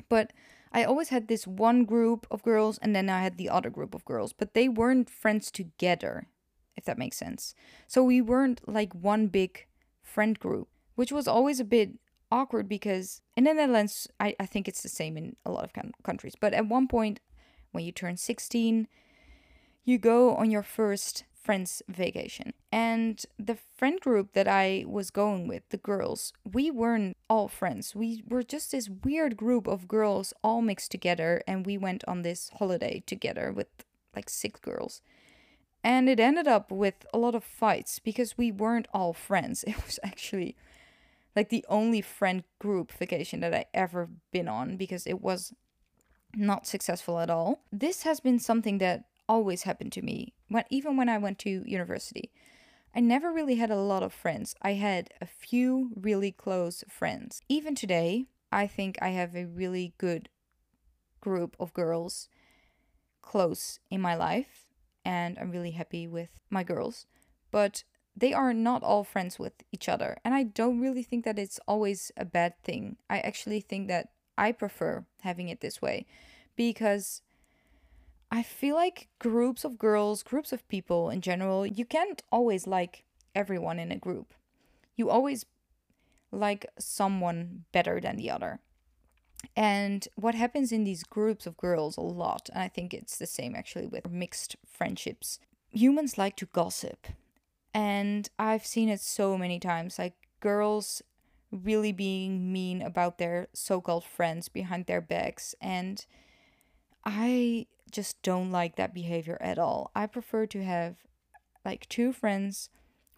But 0.10 0.32
I 0.72 0.84
always 0.84 1.10
had 1.10 1.28
this 1.28 1.48
one 1.48 1.86
group 1.86 2.28
of 2.30 2.44
girls 2.44 2.78
and 2.78 2.96
then 2.96 3.10
I 3.10 3.24
had 3.24 3.38
the 3.38 3.50
other 3.50 3.72
group 3.72 3.96
of 3.96 4.06
girls, 4.06 4.34
but 4.34 4.54
they 4.54 4.70
weren't 4.70 5.10
friends 5.10 5.50
together, 5.50 6.28
if 6.76 6.86
that 6.86 7.00
makes 7.00 7.18
sense. 7.18 7.56
So 7.88 8.04
we 8.04 8.22
weren't 8.22 8.62
like 8.68 8.94
one 8.94 9.26
big 9.26 9.66
friend 10.04 10.38
group, 10.38 10.68
which 10.94 11.12
was 11.12 11.28
always 11.28 11.60
a 11.60 11.66
bit 11.66 11.94
awkward 12.32 12.70
because 12.70 13.22
in 13.36 13.46
the 13.46 13.56
Netherlands, 13.56 14.08
I, 14.20 14.36
I 14.40 14.46
think 14.46 14.68
it's 14.68 14.84
the 14.84 14.90
same 14.90 15.18
in 15.18 15.36
a 15.48 15.52
lot 15.52 15.64
of 15.64 15.72
countries. 16.04 16.36
But 16.40 16.54
at 16.54 16.68
one 16.68 16.88
point, 16.88 17.22
when 17.72 17.84
you 17.84 17.92
turn 17.92 18.18
16, 18.18 18.88
you 19.84 19.98
go 19.98 20.36
on 20.36 20.52
your 20.52 20.62
first 20.62 21.24
friends 21.48 21.82
vacation. 21.88 22.52
And 22.74 23.26
the 23.40 23.58
friend 23.78 24.02
group 24.02 24.34
that 24.34 24.50
I 24.50 24.84
was 24.86 25.10
going 25.10 25.48
with, 25.48 25.64
the 25.70 25.78
girls, 25.78 26.34
we 26.44 26.70
weren't 26.70 27.16
all 27.30 27.48
friends. 27.48 27.96
We 27.96 28.22
were 28.28 28.44
just 28.44 28.74
this 28.74 28.90
weird 28.90 29.38
group 29.38 29.66
of 29.66 29.88
girls 29.88 30.34
all 30.44 30.62
mixed 30.62 30.92
together 30.92 31.42
and 31.48 31.66
we 31.66 31.78
went 31.78 32.04
on 32.06 32.22
this 32.22 32.52
holiday 32.60 33.02
together 33.06 33.54
with 33.54 33.68
like 34.14 34.30
six 34.30 34.60
girls. 34.60 35.02
And 35.86 36.10
it 36.10 36.20
ended 36.20 36.50
up 36.50 36.70
with 36.70 37.06
a 37.14 37.18
lot 37.18 37.34
of 37.34 37.46
fights 37.46 38.00
because 38.00 38.38
we 38.38 38.52
weren't 38.52 38.90
all 38.94 39.14
friends. 39.14 39.64
It 39.72 39.78
was 39.86 40.00
actually 40.04 40.58
like 41.34 41.48
the 41.48 41.66
only 41.70 42.02
friend 42.02 42.44
group 42.60 42.92
vacation 42.92 43.40
that 43.40 43.54
I 43.54 43.66
ever 43.74 44.10
been 44.34 44.50
on 44.50 44.76
because 44.76 45.08
it 45.08 45.22
was 45.22 45.54
not 46.36 46.68
successful 46.68 47.20
at 47.20 47.30
all. 47.30 47.62
This 47.72 48.04
has 48.04 48.20
been 48.20 48.38
something 48.38 48.80
that 48.80 49.06
always 49.28 49.64
happened 49.64 49.92
to 49.94 50.02
me 50.02 50.34
when 50.48 50.64
even 50.70 50.98
when 50.98 51.10
I 51.10 51.18
went 51.18 51.40
to 51.40 51.64
university. 51.66 52.32
I 52.96 53.00
never 53.00 53.32
really 53.32 53.56
had 53.56 53.70
a 53.70 53.76
lot 53.76 54.02
of 54.02 54.14
friends. 54.14 54.56
I 54.62 54.74
had 54.74 55.10
a 55.22 55.26
few 55.26 55.92
really 55.96 56.32
close 56.32 56.84
friends. 56.90 57.42
Even 57.48 57.76
today, 57.76 58.26
I 58.52 58.66
think 58.66 58.98
I 59.02 59.10
have 59.10 59.36
a 59.36 59.46
really 59.46 59.94
good 59.98 60.30
group 61.22 61.56
of 61.60 61.74
girls 61.74 62.30
close 63.22 63.80
in 63.92 64.02
my 64.02 64.16
life 64.16 64.66
and 65.06 65.38
I'm 65.38 65.52
really 65.52 65.72
happy 65.72 66.08
with 66.08 66.30
my 66.50 66.64
girls. 66.64 67.06
But 67.52 67.84
they 68.16 68.34
are 68.34 68.54
not 68.54 68.84
all 68.84 69.04
friends 69.04 69.38
with 69.38 69.54
each 69.72 69.88
other. 69.88 70.18
And 70.26 70.34
I 70.34 70.44
don't 70.44 70.82
really 70.82 71.04
think 71.04 71.24
that 71.26 71.38
it's 71.38 71.60
always 71.68 72.12
a 72.18 72.26
bad 72.26 72.54
thing. 72.64 72.98
I 73.10 73.20
actually 73.20 73.62
think 73.62 73.88
that 73.90 74.10
I 74.38 74.52
prefer 74.52 75.06
having 75.22 75.50
it 75.50 75.62
this 75.62 75.82
way 75.82 76.06
because 76.56 77.22
I 78.32 78.44
feel 78.44 78.76
like 78.76 79.08
groups 79.20 79.64
of 79.64 79.78
girls, 79.78 80.24
groups 80.24 80.52
of 80.52 80.68
people 80.68 81.10
in 81.10 81.22
general, 81.22 81.66
you 81.66 81.86
can't 81.86 82.22
always 82.32 82.68
like 82.68 83.04
everyone 83.34 83.80
in 83.80 83.92
a 83.92 83.98
group. 83.98 84.34
You 84.96 85.10
always 85.10 85.46
like 86.32 86.66
someone 86.78 87.64
better 87.72 88.02
than 88.02 88.18
the 88.18 88.30
other. 88.30 88.60
And 89.56 90.08
what 90.16 90.36
happens 90.36 90.72
in 90.72 90.84
these 90.84 91.04
groups 91.04 91.46
of 91.46 91.58
girls 91.58 91.96
a 91.96 92.02
lot, 92.02 92.50
and 92.54 92.64
I 92.64 92.68
think 92.68 92.94
it's 92.94 93.18
the 93.18 93.28
same 93.28 93.56
actually 93.56 93.88
with 93.88 94.10
mixed 94.10 94.56
friendships, 94.66 95.40
humans 95.70 96.18
like 96.18 96.36
to 96.38 96.48
gossip. 96.48 97.08
And 97.74 98.30
I've 98.38 98.66
seen 98.66 98.90
it 98.90 99.00
so 99.00 99.38
many 99.38 99.60
times 99.60 100.00
like 100.00 100.16
girls 100.40 101.02
really 101.52 101.92
being 101.92 102.52
mean 102.52 102.82
about 102.82 103.20
their 103.20 103.48
so 103.54 103.80
called 103.80 104.04
friends 104.04 104.50
behind 104.50 104.86
their 104.86 105.02
backs. 105.02 105.56
And 105.62 106.06
I 107.06 107.68
just 107.92 108.22
don't 108.22 108.52
like 108.52 108.76
that 108.76 108.94
behavior 108.94 109.38
at 109.42 109.60
all. 109.60 109.92
I 109.96 110.06
prefer 110.08 110.46
to 110.48 110.64
have 110.64 110.98
like 111.68 111.88
two 111.90 112.14
friends 112.14 112.70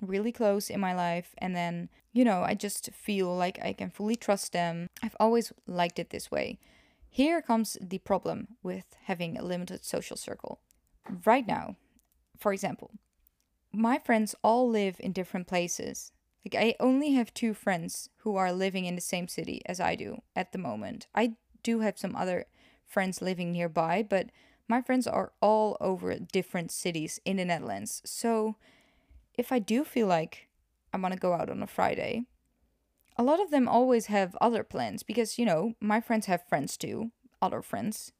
really 0.02 0.32
close 0.32 0.70
in 0.70 0.80
my 0.80 0.94
life 0.94 1.36
and 1.38 1.56
then 1.56 1.90
you 2.14 2.24
know 2.24 2.42
i 2.42 2.54
just 2.54 2.90
feel 2.94 3.36
like 3.36 3.60
i 3.62 3.74
can 3.74 3.90
fully 3.90 4.16
trust 4.16 4.54
them. 4.54 4.88
I've 5.04 5.16
always 5.20 5.54
liked 5.68 6.00
it 6.00 6.10
this 6.10 6.32
way. 6.32 6.60
Here 7.10 7.42
comes 7.42 7.78
the 7.82 7.98
problem 8.00 8.48
with 8.64 8.86
having 9.04 9.38
a 9.38 9.44
limited 9.44 9.84
social 9.84 10.18
circle. 10.18 10.62
Right 11.26 11.48
now 11.48 11.76
for 12.38 12.54
example 12.54 12.92
my 13.72 14.00
friends 14.00 14.34
all 14.44 14.68
live 14.68 14.96
in 15.00 15.12
different 15.12 15.48
places. 15.48 16.12
Like 16.46 16.56
i 16.56 16.76
only 16.80 17.12
have 17.14 17.34
two 17.34 17.54
friends 17.54 18.10
who 18.20 18.36
are 18.36 18.54
living 18.54 18.86
in 18.86 18.96
the 18.96 19.02
same 19.02 19.28
city 19.28 19.62
as 19.66 19.80
i 19.80 19.96
do 19.96 20.22
at 20.36 20.52
the 20.54 20.58
moment. 20.58 21.08
I 21.14 21.34
do 21.62 21.82
have 21.82 22.00
some 22.00 22.16
other 22.16 22.46
friends 22.88 23.22
living 23.22 23.52
nearby 23.52 24.02
but 24.02 24.30
my 24.70 24.82
friends 24.82 25.06
are 25.06 25.34
all 25.42 25.76
over 25.82 26.18
different 26.18 26.72
cities 26.72 27.20
in 27.26 27.36
the 27.36 27.44
netherlands 27.44 28.02
so 28.06 28.56
if 29.40 29.54
I 29.54 29.60
do 29.60 29.86
feel 29.86 30.08
like 30.08 30.50
I 30.94 30.98
want 30.98 31.14
to 31.14 31.20
go 31.20 31.34
out 31.34 31.50
on 31.50 31.64
a 31.64 31.68
Friday, 31.68 32.24
a 33.16 33.24
lot 33.24 33.40
of 33.40 33.52
them 33.52 33.70
always 33.70 34.08
have 34.08 34.36
other 34.42 34.66
plans 34.66 35.02
because, 35.02 35.40
you 35.40 35.46
know, 35.46 35.76
my 35.80 36.02
friends 36.02 36.26
have 36.26 36.48
friends 36.50 36.76
too, 36.76 37.12
other 37.42 37.62
friends, 37.62 38.12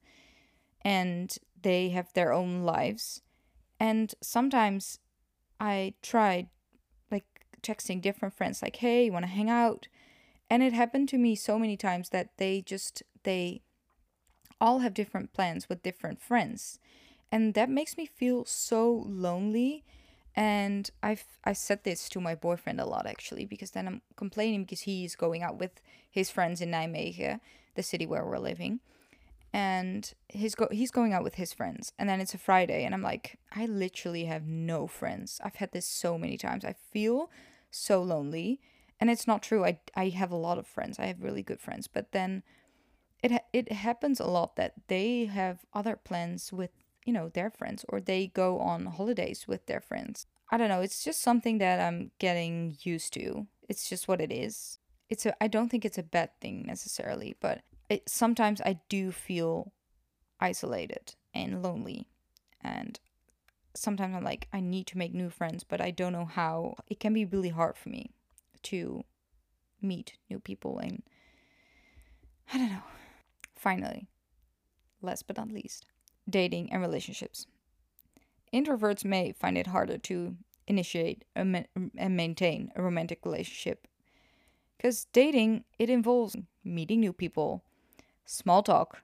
and 0.82 1.36
they 1.60 1.90
have 1.90 2.10
their 2.14 2.32
own 2.32 2.62
lives. 2.62 3.20
And 3.78 4.14
sometimes 4.22 4.98
I 5.60 5.92
try 6.00 6.48
like 7.10 7.26
texting 7.62 8.00
different 8.00 8.34
friends, 8.34 8.62
like, 8.62 8.76
hey, 8.76 9.04
you 9.04 9.12
want 9.12 9.24
to 9.24 9.30
hang 9.30 9.50
out? 9.50 9.88
And 10.48 10.62
it 10.62 10.72
happened 10.72 11.10
to 11.10 11.18
me 11.18 11.34
so 11.34 11.58
many 11.58 11.76
times 11.76 12.08
that 12.10 12.38
they 12.38 12.62
just, 12.62 13.02
they 13.24 13.60
all 14.60 14.80
have 14.80 14.94
different 14.94 15.32
plans 15.32 15.68
with 15.68 15.82
different 15.82 16.20
friends. 16.20 16.78
And 17.32 17.54
that 17.54 17.70
makes 17.70 17.96
me 17.96 18.06
feel 18.06 18.44
so 18.44 19.04
lonely 19.06 19.84
and 20.36 20.90
I've 21.02 21.24
I 21.44 21.52
said 21.52 21.84
this 21.84 22.08
to 22.10 22.20
my 22.20 22.34
boyfriend 22.34 22.80
a 22.80 22.86
lot 22.86 23.06
actually 23.06 23.44
because 23.44 23.72
then 23.72 23.86
I'm 23.86 24.02
complaining 24.16 24.64
because 24.64 24.82
he's 24.82 25.16
going 25.16 25.42
out 25.42 25.58
with 25.58 25.80
his 26.10 26.30
friends 26.30 26.60
in 26.60 26.70
Nijmegen, 26.70 27.40
the 27.74 27.82
city 27.82 28.06
where 28.06 28.24
we're 28.24 28.38
living, 28.38 28.80
and 29.52 30.12
he's 30.28 30.54
go 30.54 30.68
he's 30.70 30.90
going 30.90 31.12
out 31.12 31.24
with 31.24 31.34
his 31.34 31.52
friends, 31.52 31.92
and 31.98 32.08
then 32.08 32.20
it's 32.20 32.34
a 32.34 32.38
Friday, 32.38 32.84
and 32.84 32.94
I'm 32.94 33.02
like, 33.02 33.38
I 33.54 33.66
literally 33.66 34.26
have 34.26 34.46
no 34.46 34.86
friends. 34.86 35.40
I've 35.42 35.56
had 35.56 35.72
this 35.72 35.86
so 35.86 36.16
many 36.16 36.36
times. 36.36 36.64
I 36.64 36.74
feel 36.92 37.30
so 37.70 38.02
lonely, 38.02 38.60
and 39.00 39.10
it's 39.10 39.26
not 39.26 39.42
true. 39.42 39.64
I 39.64 39.80
I 39.96 40.10
have 40.10 40.30
a 40.30 40.36
lot 40.36 40.58
of 40.58 40.66
friends. 40.66 40.98
I 40.98 41.06
have 41.06 41.22
really 41.22 41.42
good 41.42 41.60
friends, 41.60 41.88
but 41.88 42.12
then 42.12 42.44
it 43.22 43.32
it 43.52 43.72
happens 43.72 44.20
a 44.20 44.26
lot 44.26 44.56
that 44.56 44.74
they 44.88 45.26
have 45.26 45.64
other 45.72 45.96
plans 45.96 46.52
with 46.52 46.70
you 47.04 47.12
know, 47.12 47.28
their 47.28 47.50
friends 47.50 47.84
or 47.88 48.00
they 48.00 48.26
go 48.28 48.58
on 48.60 48.86
holidays 48.86 49.46
with 49.48 49.66
their 49.66 49.80
friends. 49.80 50.26
I 50.50 50.56
don't 50.56 50.68
know, 50.68 50.80
it's 50.80 51.04
just 51.04 51.22
something 51.22 51.58
that 51.58 51.80
I'm 51.80 52.10
getting 52.18 52.76
used 52.82 53.12
to. 53.14 53.46
It's 53.68 53.88
just 53.88 54.08
what 54.08 54.20
it 54.20 54.32
is. 54.32 54.78
It's 55.08 55.26
a 55.26 55.42
I 55.42 55.48
don't 55.48 55.68
think 55.68 55.84
it's 55.84 55.98
a 55.98 56.02
bad 56.02 56.30
thing 56.40 56.64
necessarily, 56.66 57.36
but 57.40 57.62
it, 57.88 58.08
sometimes 58.08 58.60
I 58.60 58.80
do 58.88 59.10
feel 59.10 59.72
isolated 60.40 61.14
and 61.34 61.62
lonely. 61.62 62.06
And 62.60 63.00
sometimes 63.74 64.14
I'm 64.14 64.24
like 64.24 64.48
I 64.52 64.60
need 64.60 64.86
to 64.88 64.98
make 64.98 65.14
new 65.14 65.30
friends, 65.30 65.64
but 65.64 65.80
I 65.80 65.90
don't 65.90 66.12
know 66.12 66.26
how. 66.26 66.76
It 66.86 67.00
can 67.00 67.12
be 67.12 67.24
really 67.24 67.48
hard 67.48 67.76
for 67.76 67.88
me 67.88 68.12
to 68.64 69.04
meet 69.80 70.18
new 70.28 70.38
people 70.38 70.78
and 70.78 71.02
I 72.52 72.58
don't 72.58 72.70
know. 72.70 72.82
Finally, 73.60 74.08
last 75.02 75.26
but 75.26 75.36
not 75.36 75.52
least, 75.52 75.84
dating 76.26 76.72
and 76.72 76.80
relationships. 76.80 77.46
Introverts 78.54 79.04
may 79.04 79.32
find 79.32 79.58
it 79.58 79.66
harder 79.66 79.98
to 79.98 80.34
initiate 80.66 81.26
and 81.36 81.68
maintain 81.94 82.72
a 82.74 82.82
romantic 82.82 83.18
relationship 83.22 83.86
because 84.78 85.04
dating 85.12 85.64
it 85.78 85.90
involves 85.90 86.34
meeting 86.64 87.00
new 87.00 87.12
people, 87.12 87.62
small 88.24 88.62
talk, 88.62 89.02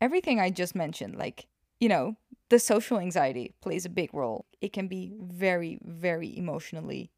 everything 0.00 0.40
I 0.40 0.50
just 0.50 0.74
mentioned, 0.74 1.14
like, 1.14 1.46
you 1.78 1.88
know, 1.88 2.16
the 2.48 2.58
social 2.58 2.98
anxiety 2.98 3.54
plays 3.60 3.84
a 3.84 3.88
big 3.88 4.12
role. 4.12 4.46
It 4.60 4.72
can 4.72 4.88
be 4.88 5.12
very, 5.22 5.78
very 5.84 6.36
emotionally 6.36 7.12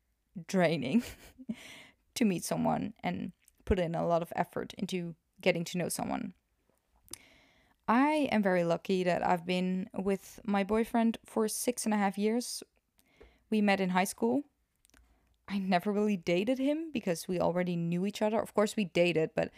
draining 0.47 1.03
to 2.15 2.27
meet 2.27 2.45
someone 2.45 2.93
and 3.03 3.33
put 3.65 3.79
in 3.79 3.95
a 3.95 4.07
lot 4.07 4.21
of 4.21 4.35
effort 4.37 4.75
into 4.77 5.15
getting 5.41 5.65
to 5.65 5.79
know 5.79 5.89
someone. 5.89 6.35
I 7.89 8.29
am 8.31 8.43
very 8.43 8.65
lucky 8.65 9.03
that 9.05 9.27
I've 9.27 9.47
been 9.47 9.89
with 9.95 10.41
my 10.45 10.63
boyfriend 10.63 11.17
for 11.25 11.49
six 11.49 11.87
and 11.87 11.95
a 11.95 11.97
half 11.97 12.19
years. 12.19 12.63
We 13.51 13.63
met 13.63 13.81
in 13.81 13.91
high 13.91 14.05
school. 14.05 14.43
I 15.49 15.59
never 15.59 15.91
really 15.91 16.19
dated 16.19 16.59
him 16.59 16.91
because 16.93 17.27
we 17.27 17.41
already 17.41 17.77
knew 17.77 18.05
each 18.05 18.21
other. 18.21 18.39
Of 18.39 18.55
course, 18.55 18.77
we 18.77 18.85
dated, 18.85 19.31
but 19.35 19.51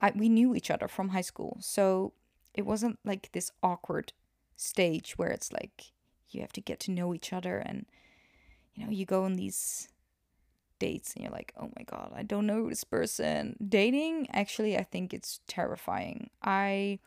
I, 0.00 0.12
we 0.16 0.30
knew 0.30 0.54
each 0.54 0.70
other 0.70 0.88
from 0.88 1.10
high 1.10 1.20
school. 1.20 1.58
So 1.60 2.14
it 2.54 2.64
wasn't 2.64 2.98
like 3.04 3.30
this 3.32 3.52
awkward 3.62 4.14
stage 4.56 5.18
where 5.18 5.28
it's 5.28 5.52
like 5.52 5.92
you 6.30 6.40
have 6.40 6.52
to 6.54 6.62
get 6.62 6.80
to 6.80 6.90
know 6.90 7.14
each 7.14 7.32
other 7.32 7.58
and 7.58 7.86
you 8.74 8.84
know 8.84 8.90
you 8.90 9.04
go 9.06 9.24
on 9.24 9.34
these 9.34 9.88
dates 10.78 11.14
and 11.14 11.22
you're 11.22 11.32
like 11.32 11.52
oh 11.56 11.70
my 11.76 11.82
god 11.84 12.12
i 12.14 12.22
don't 12.22 12.46
know 12.46 12.68
this 12.68 12.84
person 12.84 13.56
dating 13.68 14.26
actually 14.32 14.76
i 14.76 14.82
think 14.82 15.14
it's 15.14 15.40
terrifying 15.46 16.28
i 16.42 16.98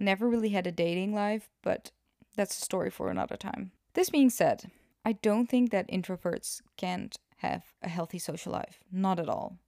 never 0.00 0.28
really 0.28 0.50
had 0.50 0.66
a 0.66 0.72
dating 0.72 1.14
life 1.14 1.48
but 1.62 1.90
that's 2.36 2.56
a 2.56 2.64
story 2.64 2.90
for 2.90 3.10
another 3.10 3.36
time 3.36 3.72
this 3.94 4.10
being 4.10 4.30
said 4.30 4.70
i 5.04 5.12
don't 5.12 5.48
think 5.48 5.70
that 5.70 5.88
introverts 5.88 6.60
can't 6.76 7.18
have 7.38 7.64
a 7.82 7.88
healthy 7.88 8.18
social 8.18 8.52
life 8.52 8.80
not 8.90 9.18
at 9.18 9.28
all 9.28 9.58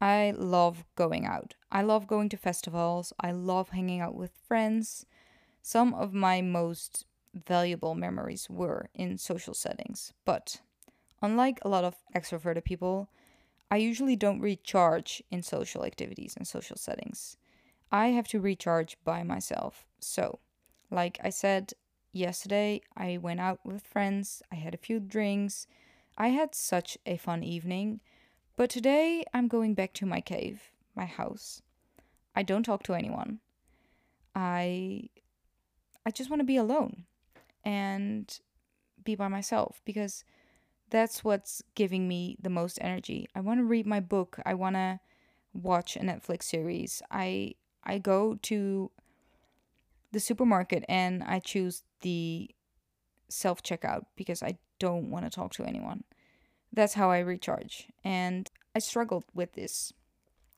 I 0.00 0.32
love 0.36 0.84
going 0.96 1.26
out. 1.26 1.54
I 1.70 1.82
love 1.82 2.06
going 2.06 2.30
to 2.30 2.36
festivals. 2.36 3.12
I 3.20 3.32
love 3.32 3.70
hanging 3.70 4.00
out 4.00 4.14
with 4.14 4.30
friends. 4.48 5.04
Some 5.62 5.92
of 5.92 6.14
my 6.14 6.40
most 6.40 7.04
valuable 7.34 7.94
memories 7.94 8.48
were 8.48 8.88
in 8.94 9.18
social 9.18 9.54
settings, 9.54 10.12
but 10.24 10.60
unlike 11.22 11.58
a 11.62 11.68
lot 11.68 11.84
of 11.84 11.96
extroverted 12.14 12.64
people, 12.64 13.10
I 13.70 13.76
usually 13.76 14.16
don't 14.16 14.40
recharge 14.40 15.22
in 15.30 15.42
social 15.42 15.84
activities 15.84 16.34
and 16.36 16.48
social 16.48 16.76
settings. 16.76 17.36
I 17.92 18.08
have 18.08 18.28
to 18.28 18.40
recharge 18.40 18.96
by 19.04 19.22
myself. 19.22 19.86
So, 19.98 20.38
like 20.90 21.18
I 21.22 21.30
said 21.30 21.72
yesterday, 22.12 22.82
I 22.96 23.18
went 23.18 23.40
out 23.40 23.60
with 23.64 23.86
friends, 23.86 24.42
I 24.52 24.56
had 24.56 24.74
a 24.74 24.78
few 24.78 25.00
drinks, 25.00 25.66
I 26.16 26.28
had 26.28 26.54
such 26.54 26.98
a 27.06 27.16
fun 27.16 27.42
evening. 27.42 28.00
But 28.56 28.70
today 28.70 29.24
I'm 29.32 29.48
going 29.48 29.74
back 29.74 29.92
to 29.94 30.06
my 30.06 30.20
cave, 30.20 30.70
my 30.94 31.06
house. 31.06 31.62
I 32.36 32.42
don't 32.42 32.62
talk 32.62 32.82
to 32.84 32.94
anyone. 32.94 33.40
I 34.34 35.08
I 36.06 36.10
just 36.10 36.30
want 36.30 36.40
to 36.40 36.44
be 36.44 36.56
alone 36.56 37.04
and 37.64 38.38
be 39.02 39.14
by 39.14 39.28
myself 39.28 39.80
because 39.84 40.24
that's 40.90 41.24
what's 41.24 41.62
giving 41.74 42.08
me 42.08 42.36
the 42.40 42.50
most 42.50 42.78
energy. 42.80 43.28
I 43.34 43.40
want 43.40 43.58
to 43.60 43.64
read 43.64 43.86
my 43.86 44.00
book. 44.00 44.38
I 44.44 44.54
want 44.54 44.76
to 44.76 45.00
watch 45.52 45.96
a 45.96 46.00
Netflix 46.00 46.44
series. 46.44 47.02
I 47.10 47.54
I 47.84 47.98
go 47.98 48.38
to 48.42 48.90
the 50.12 50.20
supermarket 50.20 50.84
and 50.88 51.22
I 51.22 51.38
choose 51.38 51.82
the 52.00 52.50
self 53.28 53.62
checkout 53.62 54.06
because 54.16 54.42
I 54.42 54.58
don't 54.78 55.10
want 55.10 55.24
to 55.24 55.30
talk 55.30 55.52
to 55.54 55.64
anyone 55.64 56.04
that's 56.72 56.94
how 56.94 57.10
I 57.10 57.18
recharge. 57.18 57.88
And 58.04 58.48
I 58.74 58.78
struggled 58.78 59.24
with 59.34 59.52
this 59.52 59.92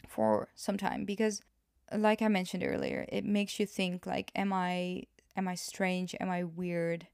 for 0.07 0.49
some 0.55 0.77
time 0.77 1.05
because 1.05 1.41
like 1.95 2.23
I 2.23 2.29
mentioned 2.29 2.65
earlier, 2.65 3.07
it 3.09 3.25
makes 3.25 3.59
you 3.61 3.67
think 3.67 4.07
like 4.07 4.31
am 4.35 4.53
I 4.53 5.05
am 5.37 5.49
I 5.49 5.55
strange? 5.55 6.15
Am 6.21 6.31
I 6.31 6.45
weird? 6.45 7.07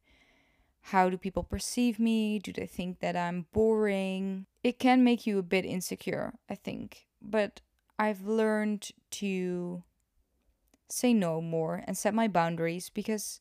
How 0.80 1.10
do 1.10 1.18
people 1.18 1.42
perceive 1.42 1.98
me? 1.98 2.38
Do 2.38 2.52
they 2.52 2.66
think 2.66 3.00
that 3.00 3.16
I'm 3.16 3.46
boring? 3.52 4.46
It 4.62 4.78
can 4.78 5.04
make 5.04 5.26
you 5.26 5.38
a 5.38 5.42
bit 5.42 5.64
insecure, 5.64 6.34
I 6.48 6.54
think. 6.54 7.06
But 7.20 7.60
I've 7.98 8.22
learned 8.22 8.90
to 9.12 9.82
say 10.88 11.12
no 11.12 11.40
more 11.40 11.82
and 11.86 11.96
set 11.96 12.14
my 12.14 12.28
boundaries 12.28 12.90
because 12.90 13.40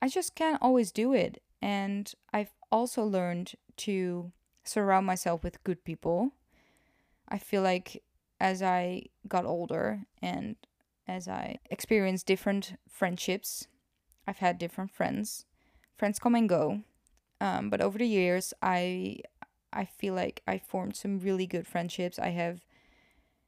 I 0.00 0.08
just 0.08 0.34
can't 0.34 0.60
always 0.60 0.92
do 0.92 1.12
it. 1.12 1.42
And 1.62 2.12
I've 2.32 2.52
also 2.70 3.02
learned 3.04 3.54
to 3.78 4.32
surround 4.64 5.06
myself 5.06 5.42
with 5.42 5.62
good 5.64 5.84
people. 5.84 6.32
I 7.28 7.38
feel 7.38 7.62
like 7.62 8.02
as 8.40 8.62
I 8.62 9.04
got 9.26 9.46
older 9.46 10.02
and 10.20 10.56
as 11.08 11.28
I 11.28 11.58
experienced 11.70 12.26
different 12.26 12.74
friendships, 12.88 13.68
I've 14.26 14.38
had 14.38 14.58
different 14.58 14.90
friends. 14.90 15.46
Friends 15.96 16.18
come 16.18 16.34
and 16.34 16.48
go. 16.48 16.82
Um, 17.40 17.70
but 17.70 17.80
over 17.80 17.98
the 17.98 18.06
years, 18.06 18.52
I 18.62 19.20
I 19.72 19.84
feel 19.84 20.14
like 20.14 20.42
I 20.46 20.58
formed 20.58 20.96
some 20.96 21.18
really 21.18 21.46
good 21.46 21.66
friendships. 21.66 22.18
I 22.18 22.30
have 22.30 22.64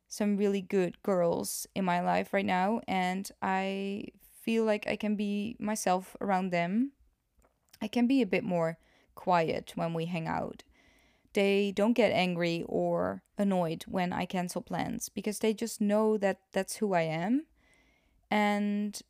some 0.08 0.36
really 0.36 0.62
good 0.62 1.02
girls 1.02 1.66
in 1.74 1.84
my 1.84 2.00
life 2.00 2.32
right 2.32 2.46
now, 2.46 2.80
and 2.88 3.30
I 3.42 4.04
feel 4.42 4.64
like 4.64 4.86
I 4.86 4.96
can 4.96 5.16
be 5.16 5.56
myself 5.58 6.16
around 6.20 6.50
them. 6.50 6.92
I 7.80 7.88
can 7.88 8.06
be 8.06 8.22
a 8.22 8.26
bit 8.26 8.44
more 8.44 8.78
quiet 9.14 9.72
when 9.74 9.94
we 9.94 10.06
hang 10.06 10.26
out 10.26 10.62
they 11.34 11.72
don't 11.72 11.92
get 11.92 12.10
angry 12.10 12.64
or 12.66 13.22
annoyed 13.36 13.84
when 13.86 14.12
I 14.12 14.24
cancel 14.26 14.62
plans 14.62 15.08
because 15.08 15.38
they 15.38 15.54
just 15.54 15.80
know 15.80 16.16
that 16.18 16.40
that's 16.52 16.76
who 16.76 16.94
I 16.94 17.02
am 17.02 17.46
and 18.30 19.00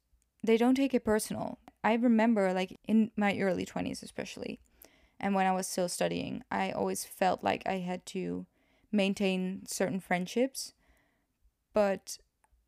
they 0.43 0.57
don't 0.57 0.75
take 0.75 0.95
it 0.95 1.05
personal. 1.05 1.59
I 1.83 1.95
remember, 1.95 2.53
like, 2.53 2.79
in 2.87 3.13
my 3.17 3.39
early 3.39 3.65
20s, 3.65 4.03
especially, 4.03 4.61
and 5.19 5.35
when 5.35 5.47
I 5.47 5.53
was 5.53 5.67
still 5.67 5.89
studying, 5.89 6.43
I 6.51 6.71
always 6.71 7.05
felt 7.05 7.43
like 7.43 7.63
I 7.67 7.79
had 7.79 8.05
to 8.07 8.47
maintain 8.91 9.63
certain 9.67 10.01
friendships. 10.01 10.75
But 11.79 12.19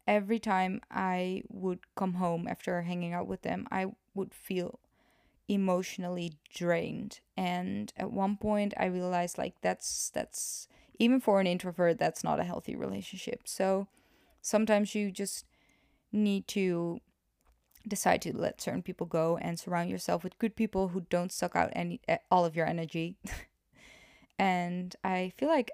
every 0.06 0.38
time 0.38 0.82
I 0.88 1.42
would 1.48 1.80
come 1.96 2.14
home 2.14 2.46
after 2.46 2.82
hanging 2.82 3.12
out 3.12 3.26
with 3.26 3.42
them, 3.42 3.66
I 3.68 3.86
would 4.14 4.32
feel 4.32 4.78
emotionally 5.48 6.34
drained. 6.54 7.18
And 7.36 7.92
at 7.96 8.12
one 8.12 8.36
point 8.36 8.72
i 8.76 8.84
realized 8.84 9.36
like 9.36 9.56
that's 9.62 10.10
that's 10.14 10.68
even 11.00 11.18
for 11.18 11.40
an 11.40 11.48
introvert 11.48 11.98
that's 11.98 12.22
not 12.22 12.38
a 12.38 12.44
healthy 12.44 12.76
relationship. 12.76 13.48
So 13.48 13.88
sometimes 14.42 14.94
you 14.94 15.10
just 15.10 15.44
need 16.12 16.46
to 16.46 17.00
decide 17.88 18.22
to 18.22 18.36
let 18.36 18.60
certain 18.60 18.82
people 18.82 19.08
go 19.08 19.38
and 19.38 19.58
surround 19.58 19.90
yourself 19.90 20.22
with 20.22 20.38
good 20.38 20.54
people 20.54 20.86
who 20.90 21.00
don't 21.10 21.32
suck 21.32 21.56
out 21.56 21.72
any 21.72 22.00
eh, 22.06 22.18
all 22.30 22.44
of 22.44 22.54
your 22.54 22.66
energy. 22.66 23.16
And 24.38 24.96
i 25.04 25.32
feel 25.36 25.50
like 25.50 25.70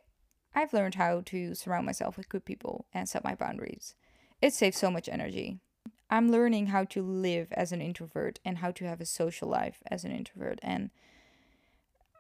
i've 0.57 0.73
learned 0.73 0.97
how 0.97 1.21
to 1.25 1.55
surround 1.55 1.87
myself 1.87 2.17
with 2.17 2.29
good 2.29 2.45
people 2.45 2.87
and 2.93 3.09
set 3.09 3.23
my 3.23 3.35
boundaries 3.35 3.95
it 4.43 4.53
saves 4.53 4.77
so 4.77 4.91
much 4.91 5.09
energy 5.09 5.61
I'm 6.09 6.31
learning 6.31 6.67
how 6.67 6.85
to 6.85 7.03
live 7.03 7.49
as 7.53 7.73
an 7.73 7.83
introvert 7.83 8.39
and 8.45 8.59
how 8.59 8.71
to 8.73 8.85
have 8.85 9.01
a 9.01 9.07
social 9.07 9.49
life 9.49 9.83
as 9.91 10.05
an 10.05 10.13
introvert. 10.13 10.61
And 10.63 10.91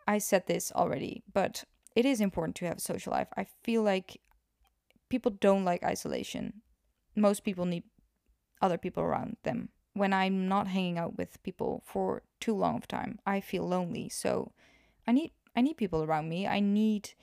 I 0.08 0.18
said 0.18 0.46
this 0.46 0.72
already, 0.72 1.22
but 1.32 1.64
it 1.94 2.04
is 2.04 2.20
important 2.20 2.56
to 2.56 2.66
have 2.66 2.78
a 2.78 2.80
social 2.80 3.12
life. 3.12 3.28
I 3.36 3.46
feel 3.62 3.82
like 3.82 4.20
people 5.08 5.30
don't 5.30 5.64
like 5.64 5.84
isolation. 5.84 6.62
Most 7.14 7.44
people 7.44 7.64
need 7.64 7.84
other 8.60 8.78
people 8.78 9.04
around 9.04 9.36
them. 9.44 9.68
When 9.94 10.12
I'm 10.12 10.48
not 10.48 10.66
hanging 10.66 10.98
out 10.98 11.16
with 11.16 11.42
people 11.42 11.82
for 11.86 12.22
too 12.40 12.54
long 12.54 12.76
of 12.76 12.88
time, 12.88 13.20
I 13.24 13.40
feel 13.40 13.66
lonely. 13.66 14.08
So 14.08 14.52
I 15.06 15.12
need 15.12 15.30
I 15.54 15.62
need 15.62 15.78
people 15.78 16.02
around 16.02 16.28
me. 16.28 16.46
I 16.46 16.60
need 16.60 17.14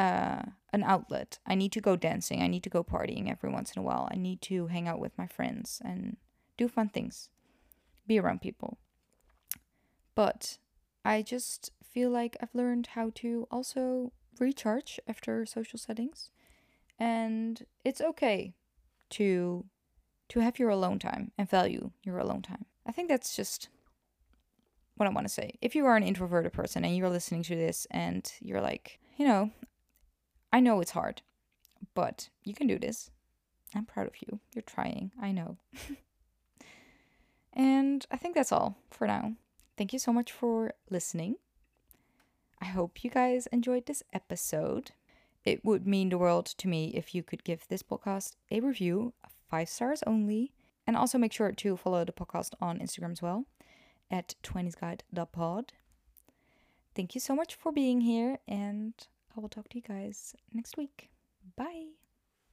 uh, 0.00 0.42
an 0.72 0.82
outlet. 0.82 1.38
I 1.46 1.54
need 1.54 1.72
to 1.72 1.80
go 1.80 1.94
dancing. 1.96 2.42
I 2.42 2.46
need 2.46 2.62
to 2.62 2.70
go 2.70 2.82
partying 2.82 3.30
every 3.30 3.50
once 3.50 3.72
in 3.72 3.80
a 3.80 3.84
while. 3.84 4.08
I 4.10 4.16
need 4.16 4.40
to 4.42 4.68
hang 4.68 4.88
out 4.88 5.00
with 5.00 5.18
my 5.18 5.26
friends 5.26 5.82
and 5.84 6.16
do 6.56 6.68
fun 6.68 6.88
things, 6.88 7.28
be 8.06 8.18
around 8.18 8.40
people. 8.40 8.78
But 10.14 10.58
I 11.04 11.22
just 11.22 11.70
feel 11.82 12.10
like 12.10 12.36
I've 12.40 12.54
learned 12.54 12.88
how 12.88 13.10
to 13.16 13.46
also 13.50 14.12
recharge 14.38 15.00
after 15.06 15.44
social 15.44 15.78
settings. 15.78 16.30
And 16.98 17.66
it's 17.84 18.00
okay 18.00 18.54
to 19.10 19.64
to 20.28 20.40
have 20.40 20.60
your 20.60 20.70
alone 20.70 20.98
time 21.00 21.32
and 21.36 21.50
value 21.50 21.90
your 22.04 22.18
alone 22.18 22.42
time. 22.42 22.66
I 22.86 22.92
think 22.92 23.08
that's 23.08 23.34
just 23.34 23.68
what 24.96 25.08
I 25.08 25.12
want 25.12 25.26
to 25.26 25.32
say. 25.32 25.58
If 25.60 25.74
you 25.74 25.86
are 25.86 25.96
an 25.96 26.04
introverted 26.04 26.52
person 26.52 26.84
and 26.84 26.96
you're 26.96 27.10
listening 27.10 27.42
to 27.44 27.56
this 27.56 27.86
and 27.90 28.32
you're 28.40 28.60
like, 28.60 29.00
you 29.16 29.26
know, 29.26 29.50
I 30.52 30.60
know 30.60 30.80
it's 30.80 30.90
hard, 30.92 31.22
but 31.94 32.28
you 32.44 32.54
can 32.54 32.66
do 32.66 32.78
this. 32.78 33.10
I'm 33.74 33.86
proud 33.86 34.06
of 34.06 34.14
you. 34.20 34.40
You're 34.54 34.62
trying. 34.62 35.12
I 35.20 35.32
know. 35.32 35.58
and 37.52 38.04
I 38.10 38.16
think 38.16 38.34
that's 38.34 38.52
all 38.52 38.76
for 38.90 39.06
now. 39.06 39.34
Thank 39.76 39.92
you 39.92 39.98
so 39.98 40.12
much 40.12 40.32
for 40.32 40.74
listening. 40.90 41.36
I 42.60 42.66
hope 42.66 43.02
you 43.02 43.10
guys 43.10 43.46
enjoyed 43.48 43.86
this 43.86 44.02
episode. 44.12 44.90
It 45.44 45.64
would 45.64 45.86
mean 45.86 46.10
the 46.10 46.18
world 46.18 46.46
to 46.46 46.68
me 46.68 46.92
if 46.94 47.14
you 47.14 47.22
could 47.22 47.44
give 47.44 47.66
this 47.68 47.82
podcast 47.82 48.36
a 48.50 48.60
review, 48.60 49.14
five 49.48 49.68
stars 49.68 50.02
only, 50.06 50.52
and 50.86 50.96
also 50.96 51.16
make 51.16 51.32
sure 51.32 51.52
to 51.52 51.76
follow 51.76 52.04
the 52.04 52.12
podcast 52.12 52.52
on 52.60 52.78
Instagram 52.78 53.12
as 53.12 53.22
well 53.22 53.46
at 54.10 54.34
20sguide.pod. 54.42 55.72
Thank 56.94 57.14
you 57.14 57.20
so 57.20 57.34
much 57.34 57.54
for 57.54 57.72
being 57.72 58.00
here, 58.00 58.38
and 58.48 58.92
I 59.36 59.40
will 59.40 59.48
talk 59.48 59.68
to 59.70 59.78
you 59.78 59.82
guys 59.82 60.34
next 60.52 60.76
week. 60.76 61.10
Bye. 61.56 61.99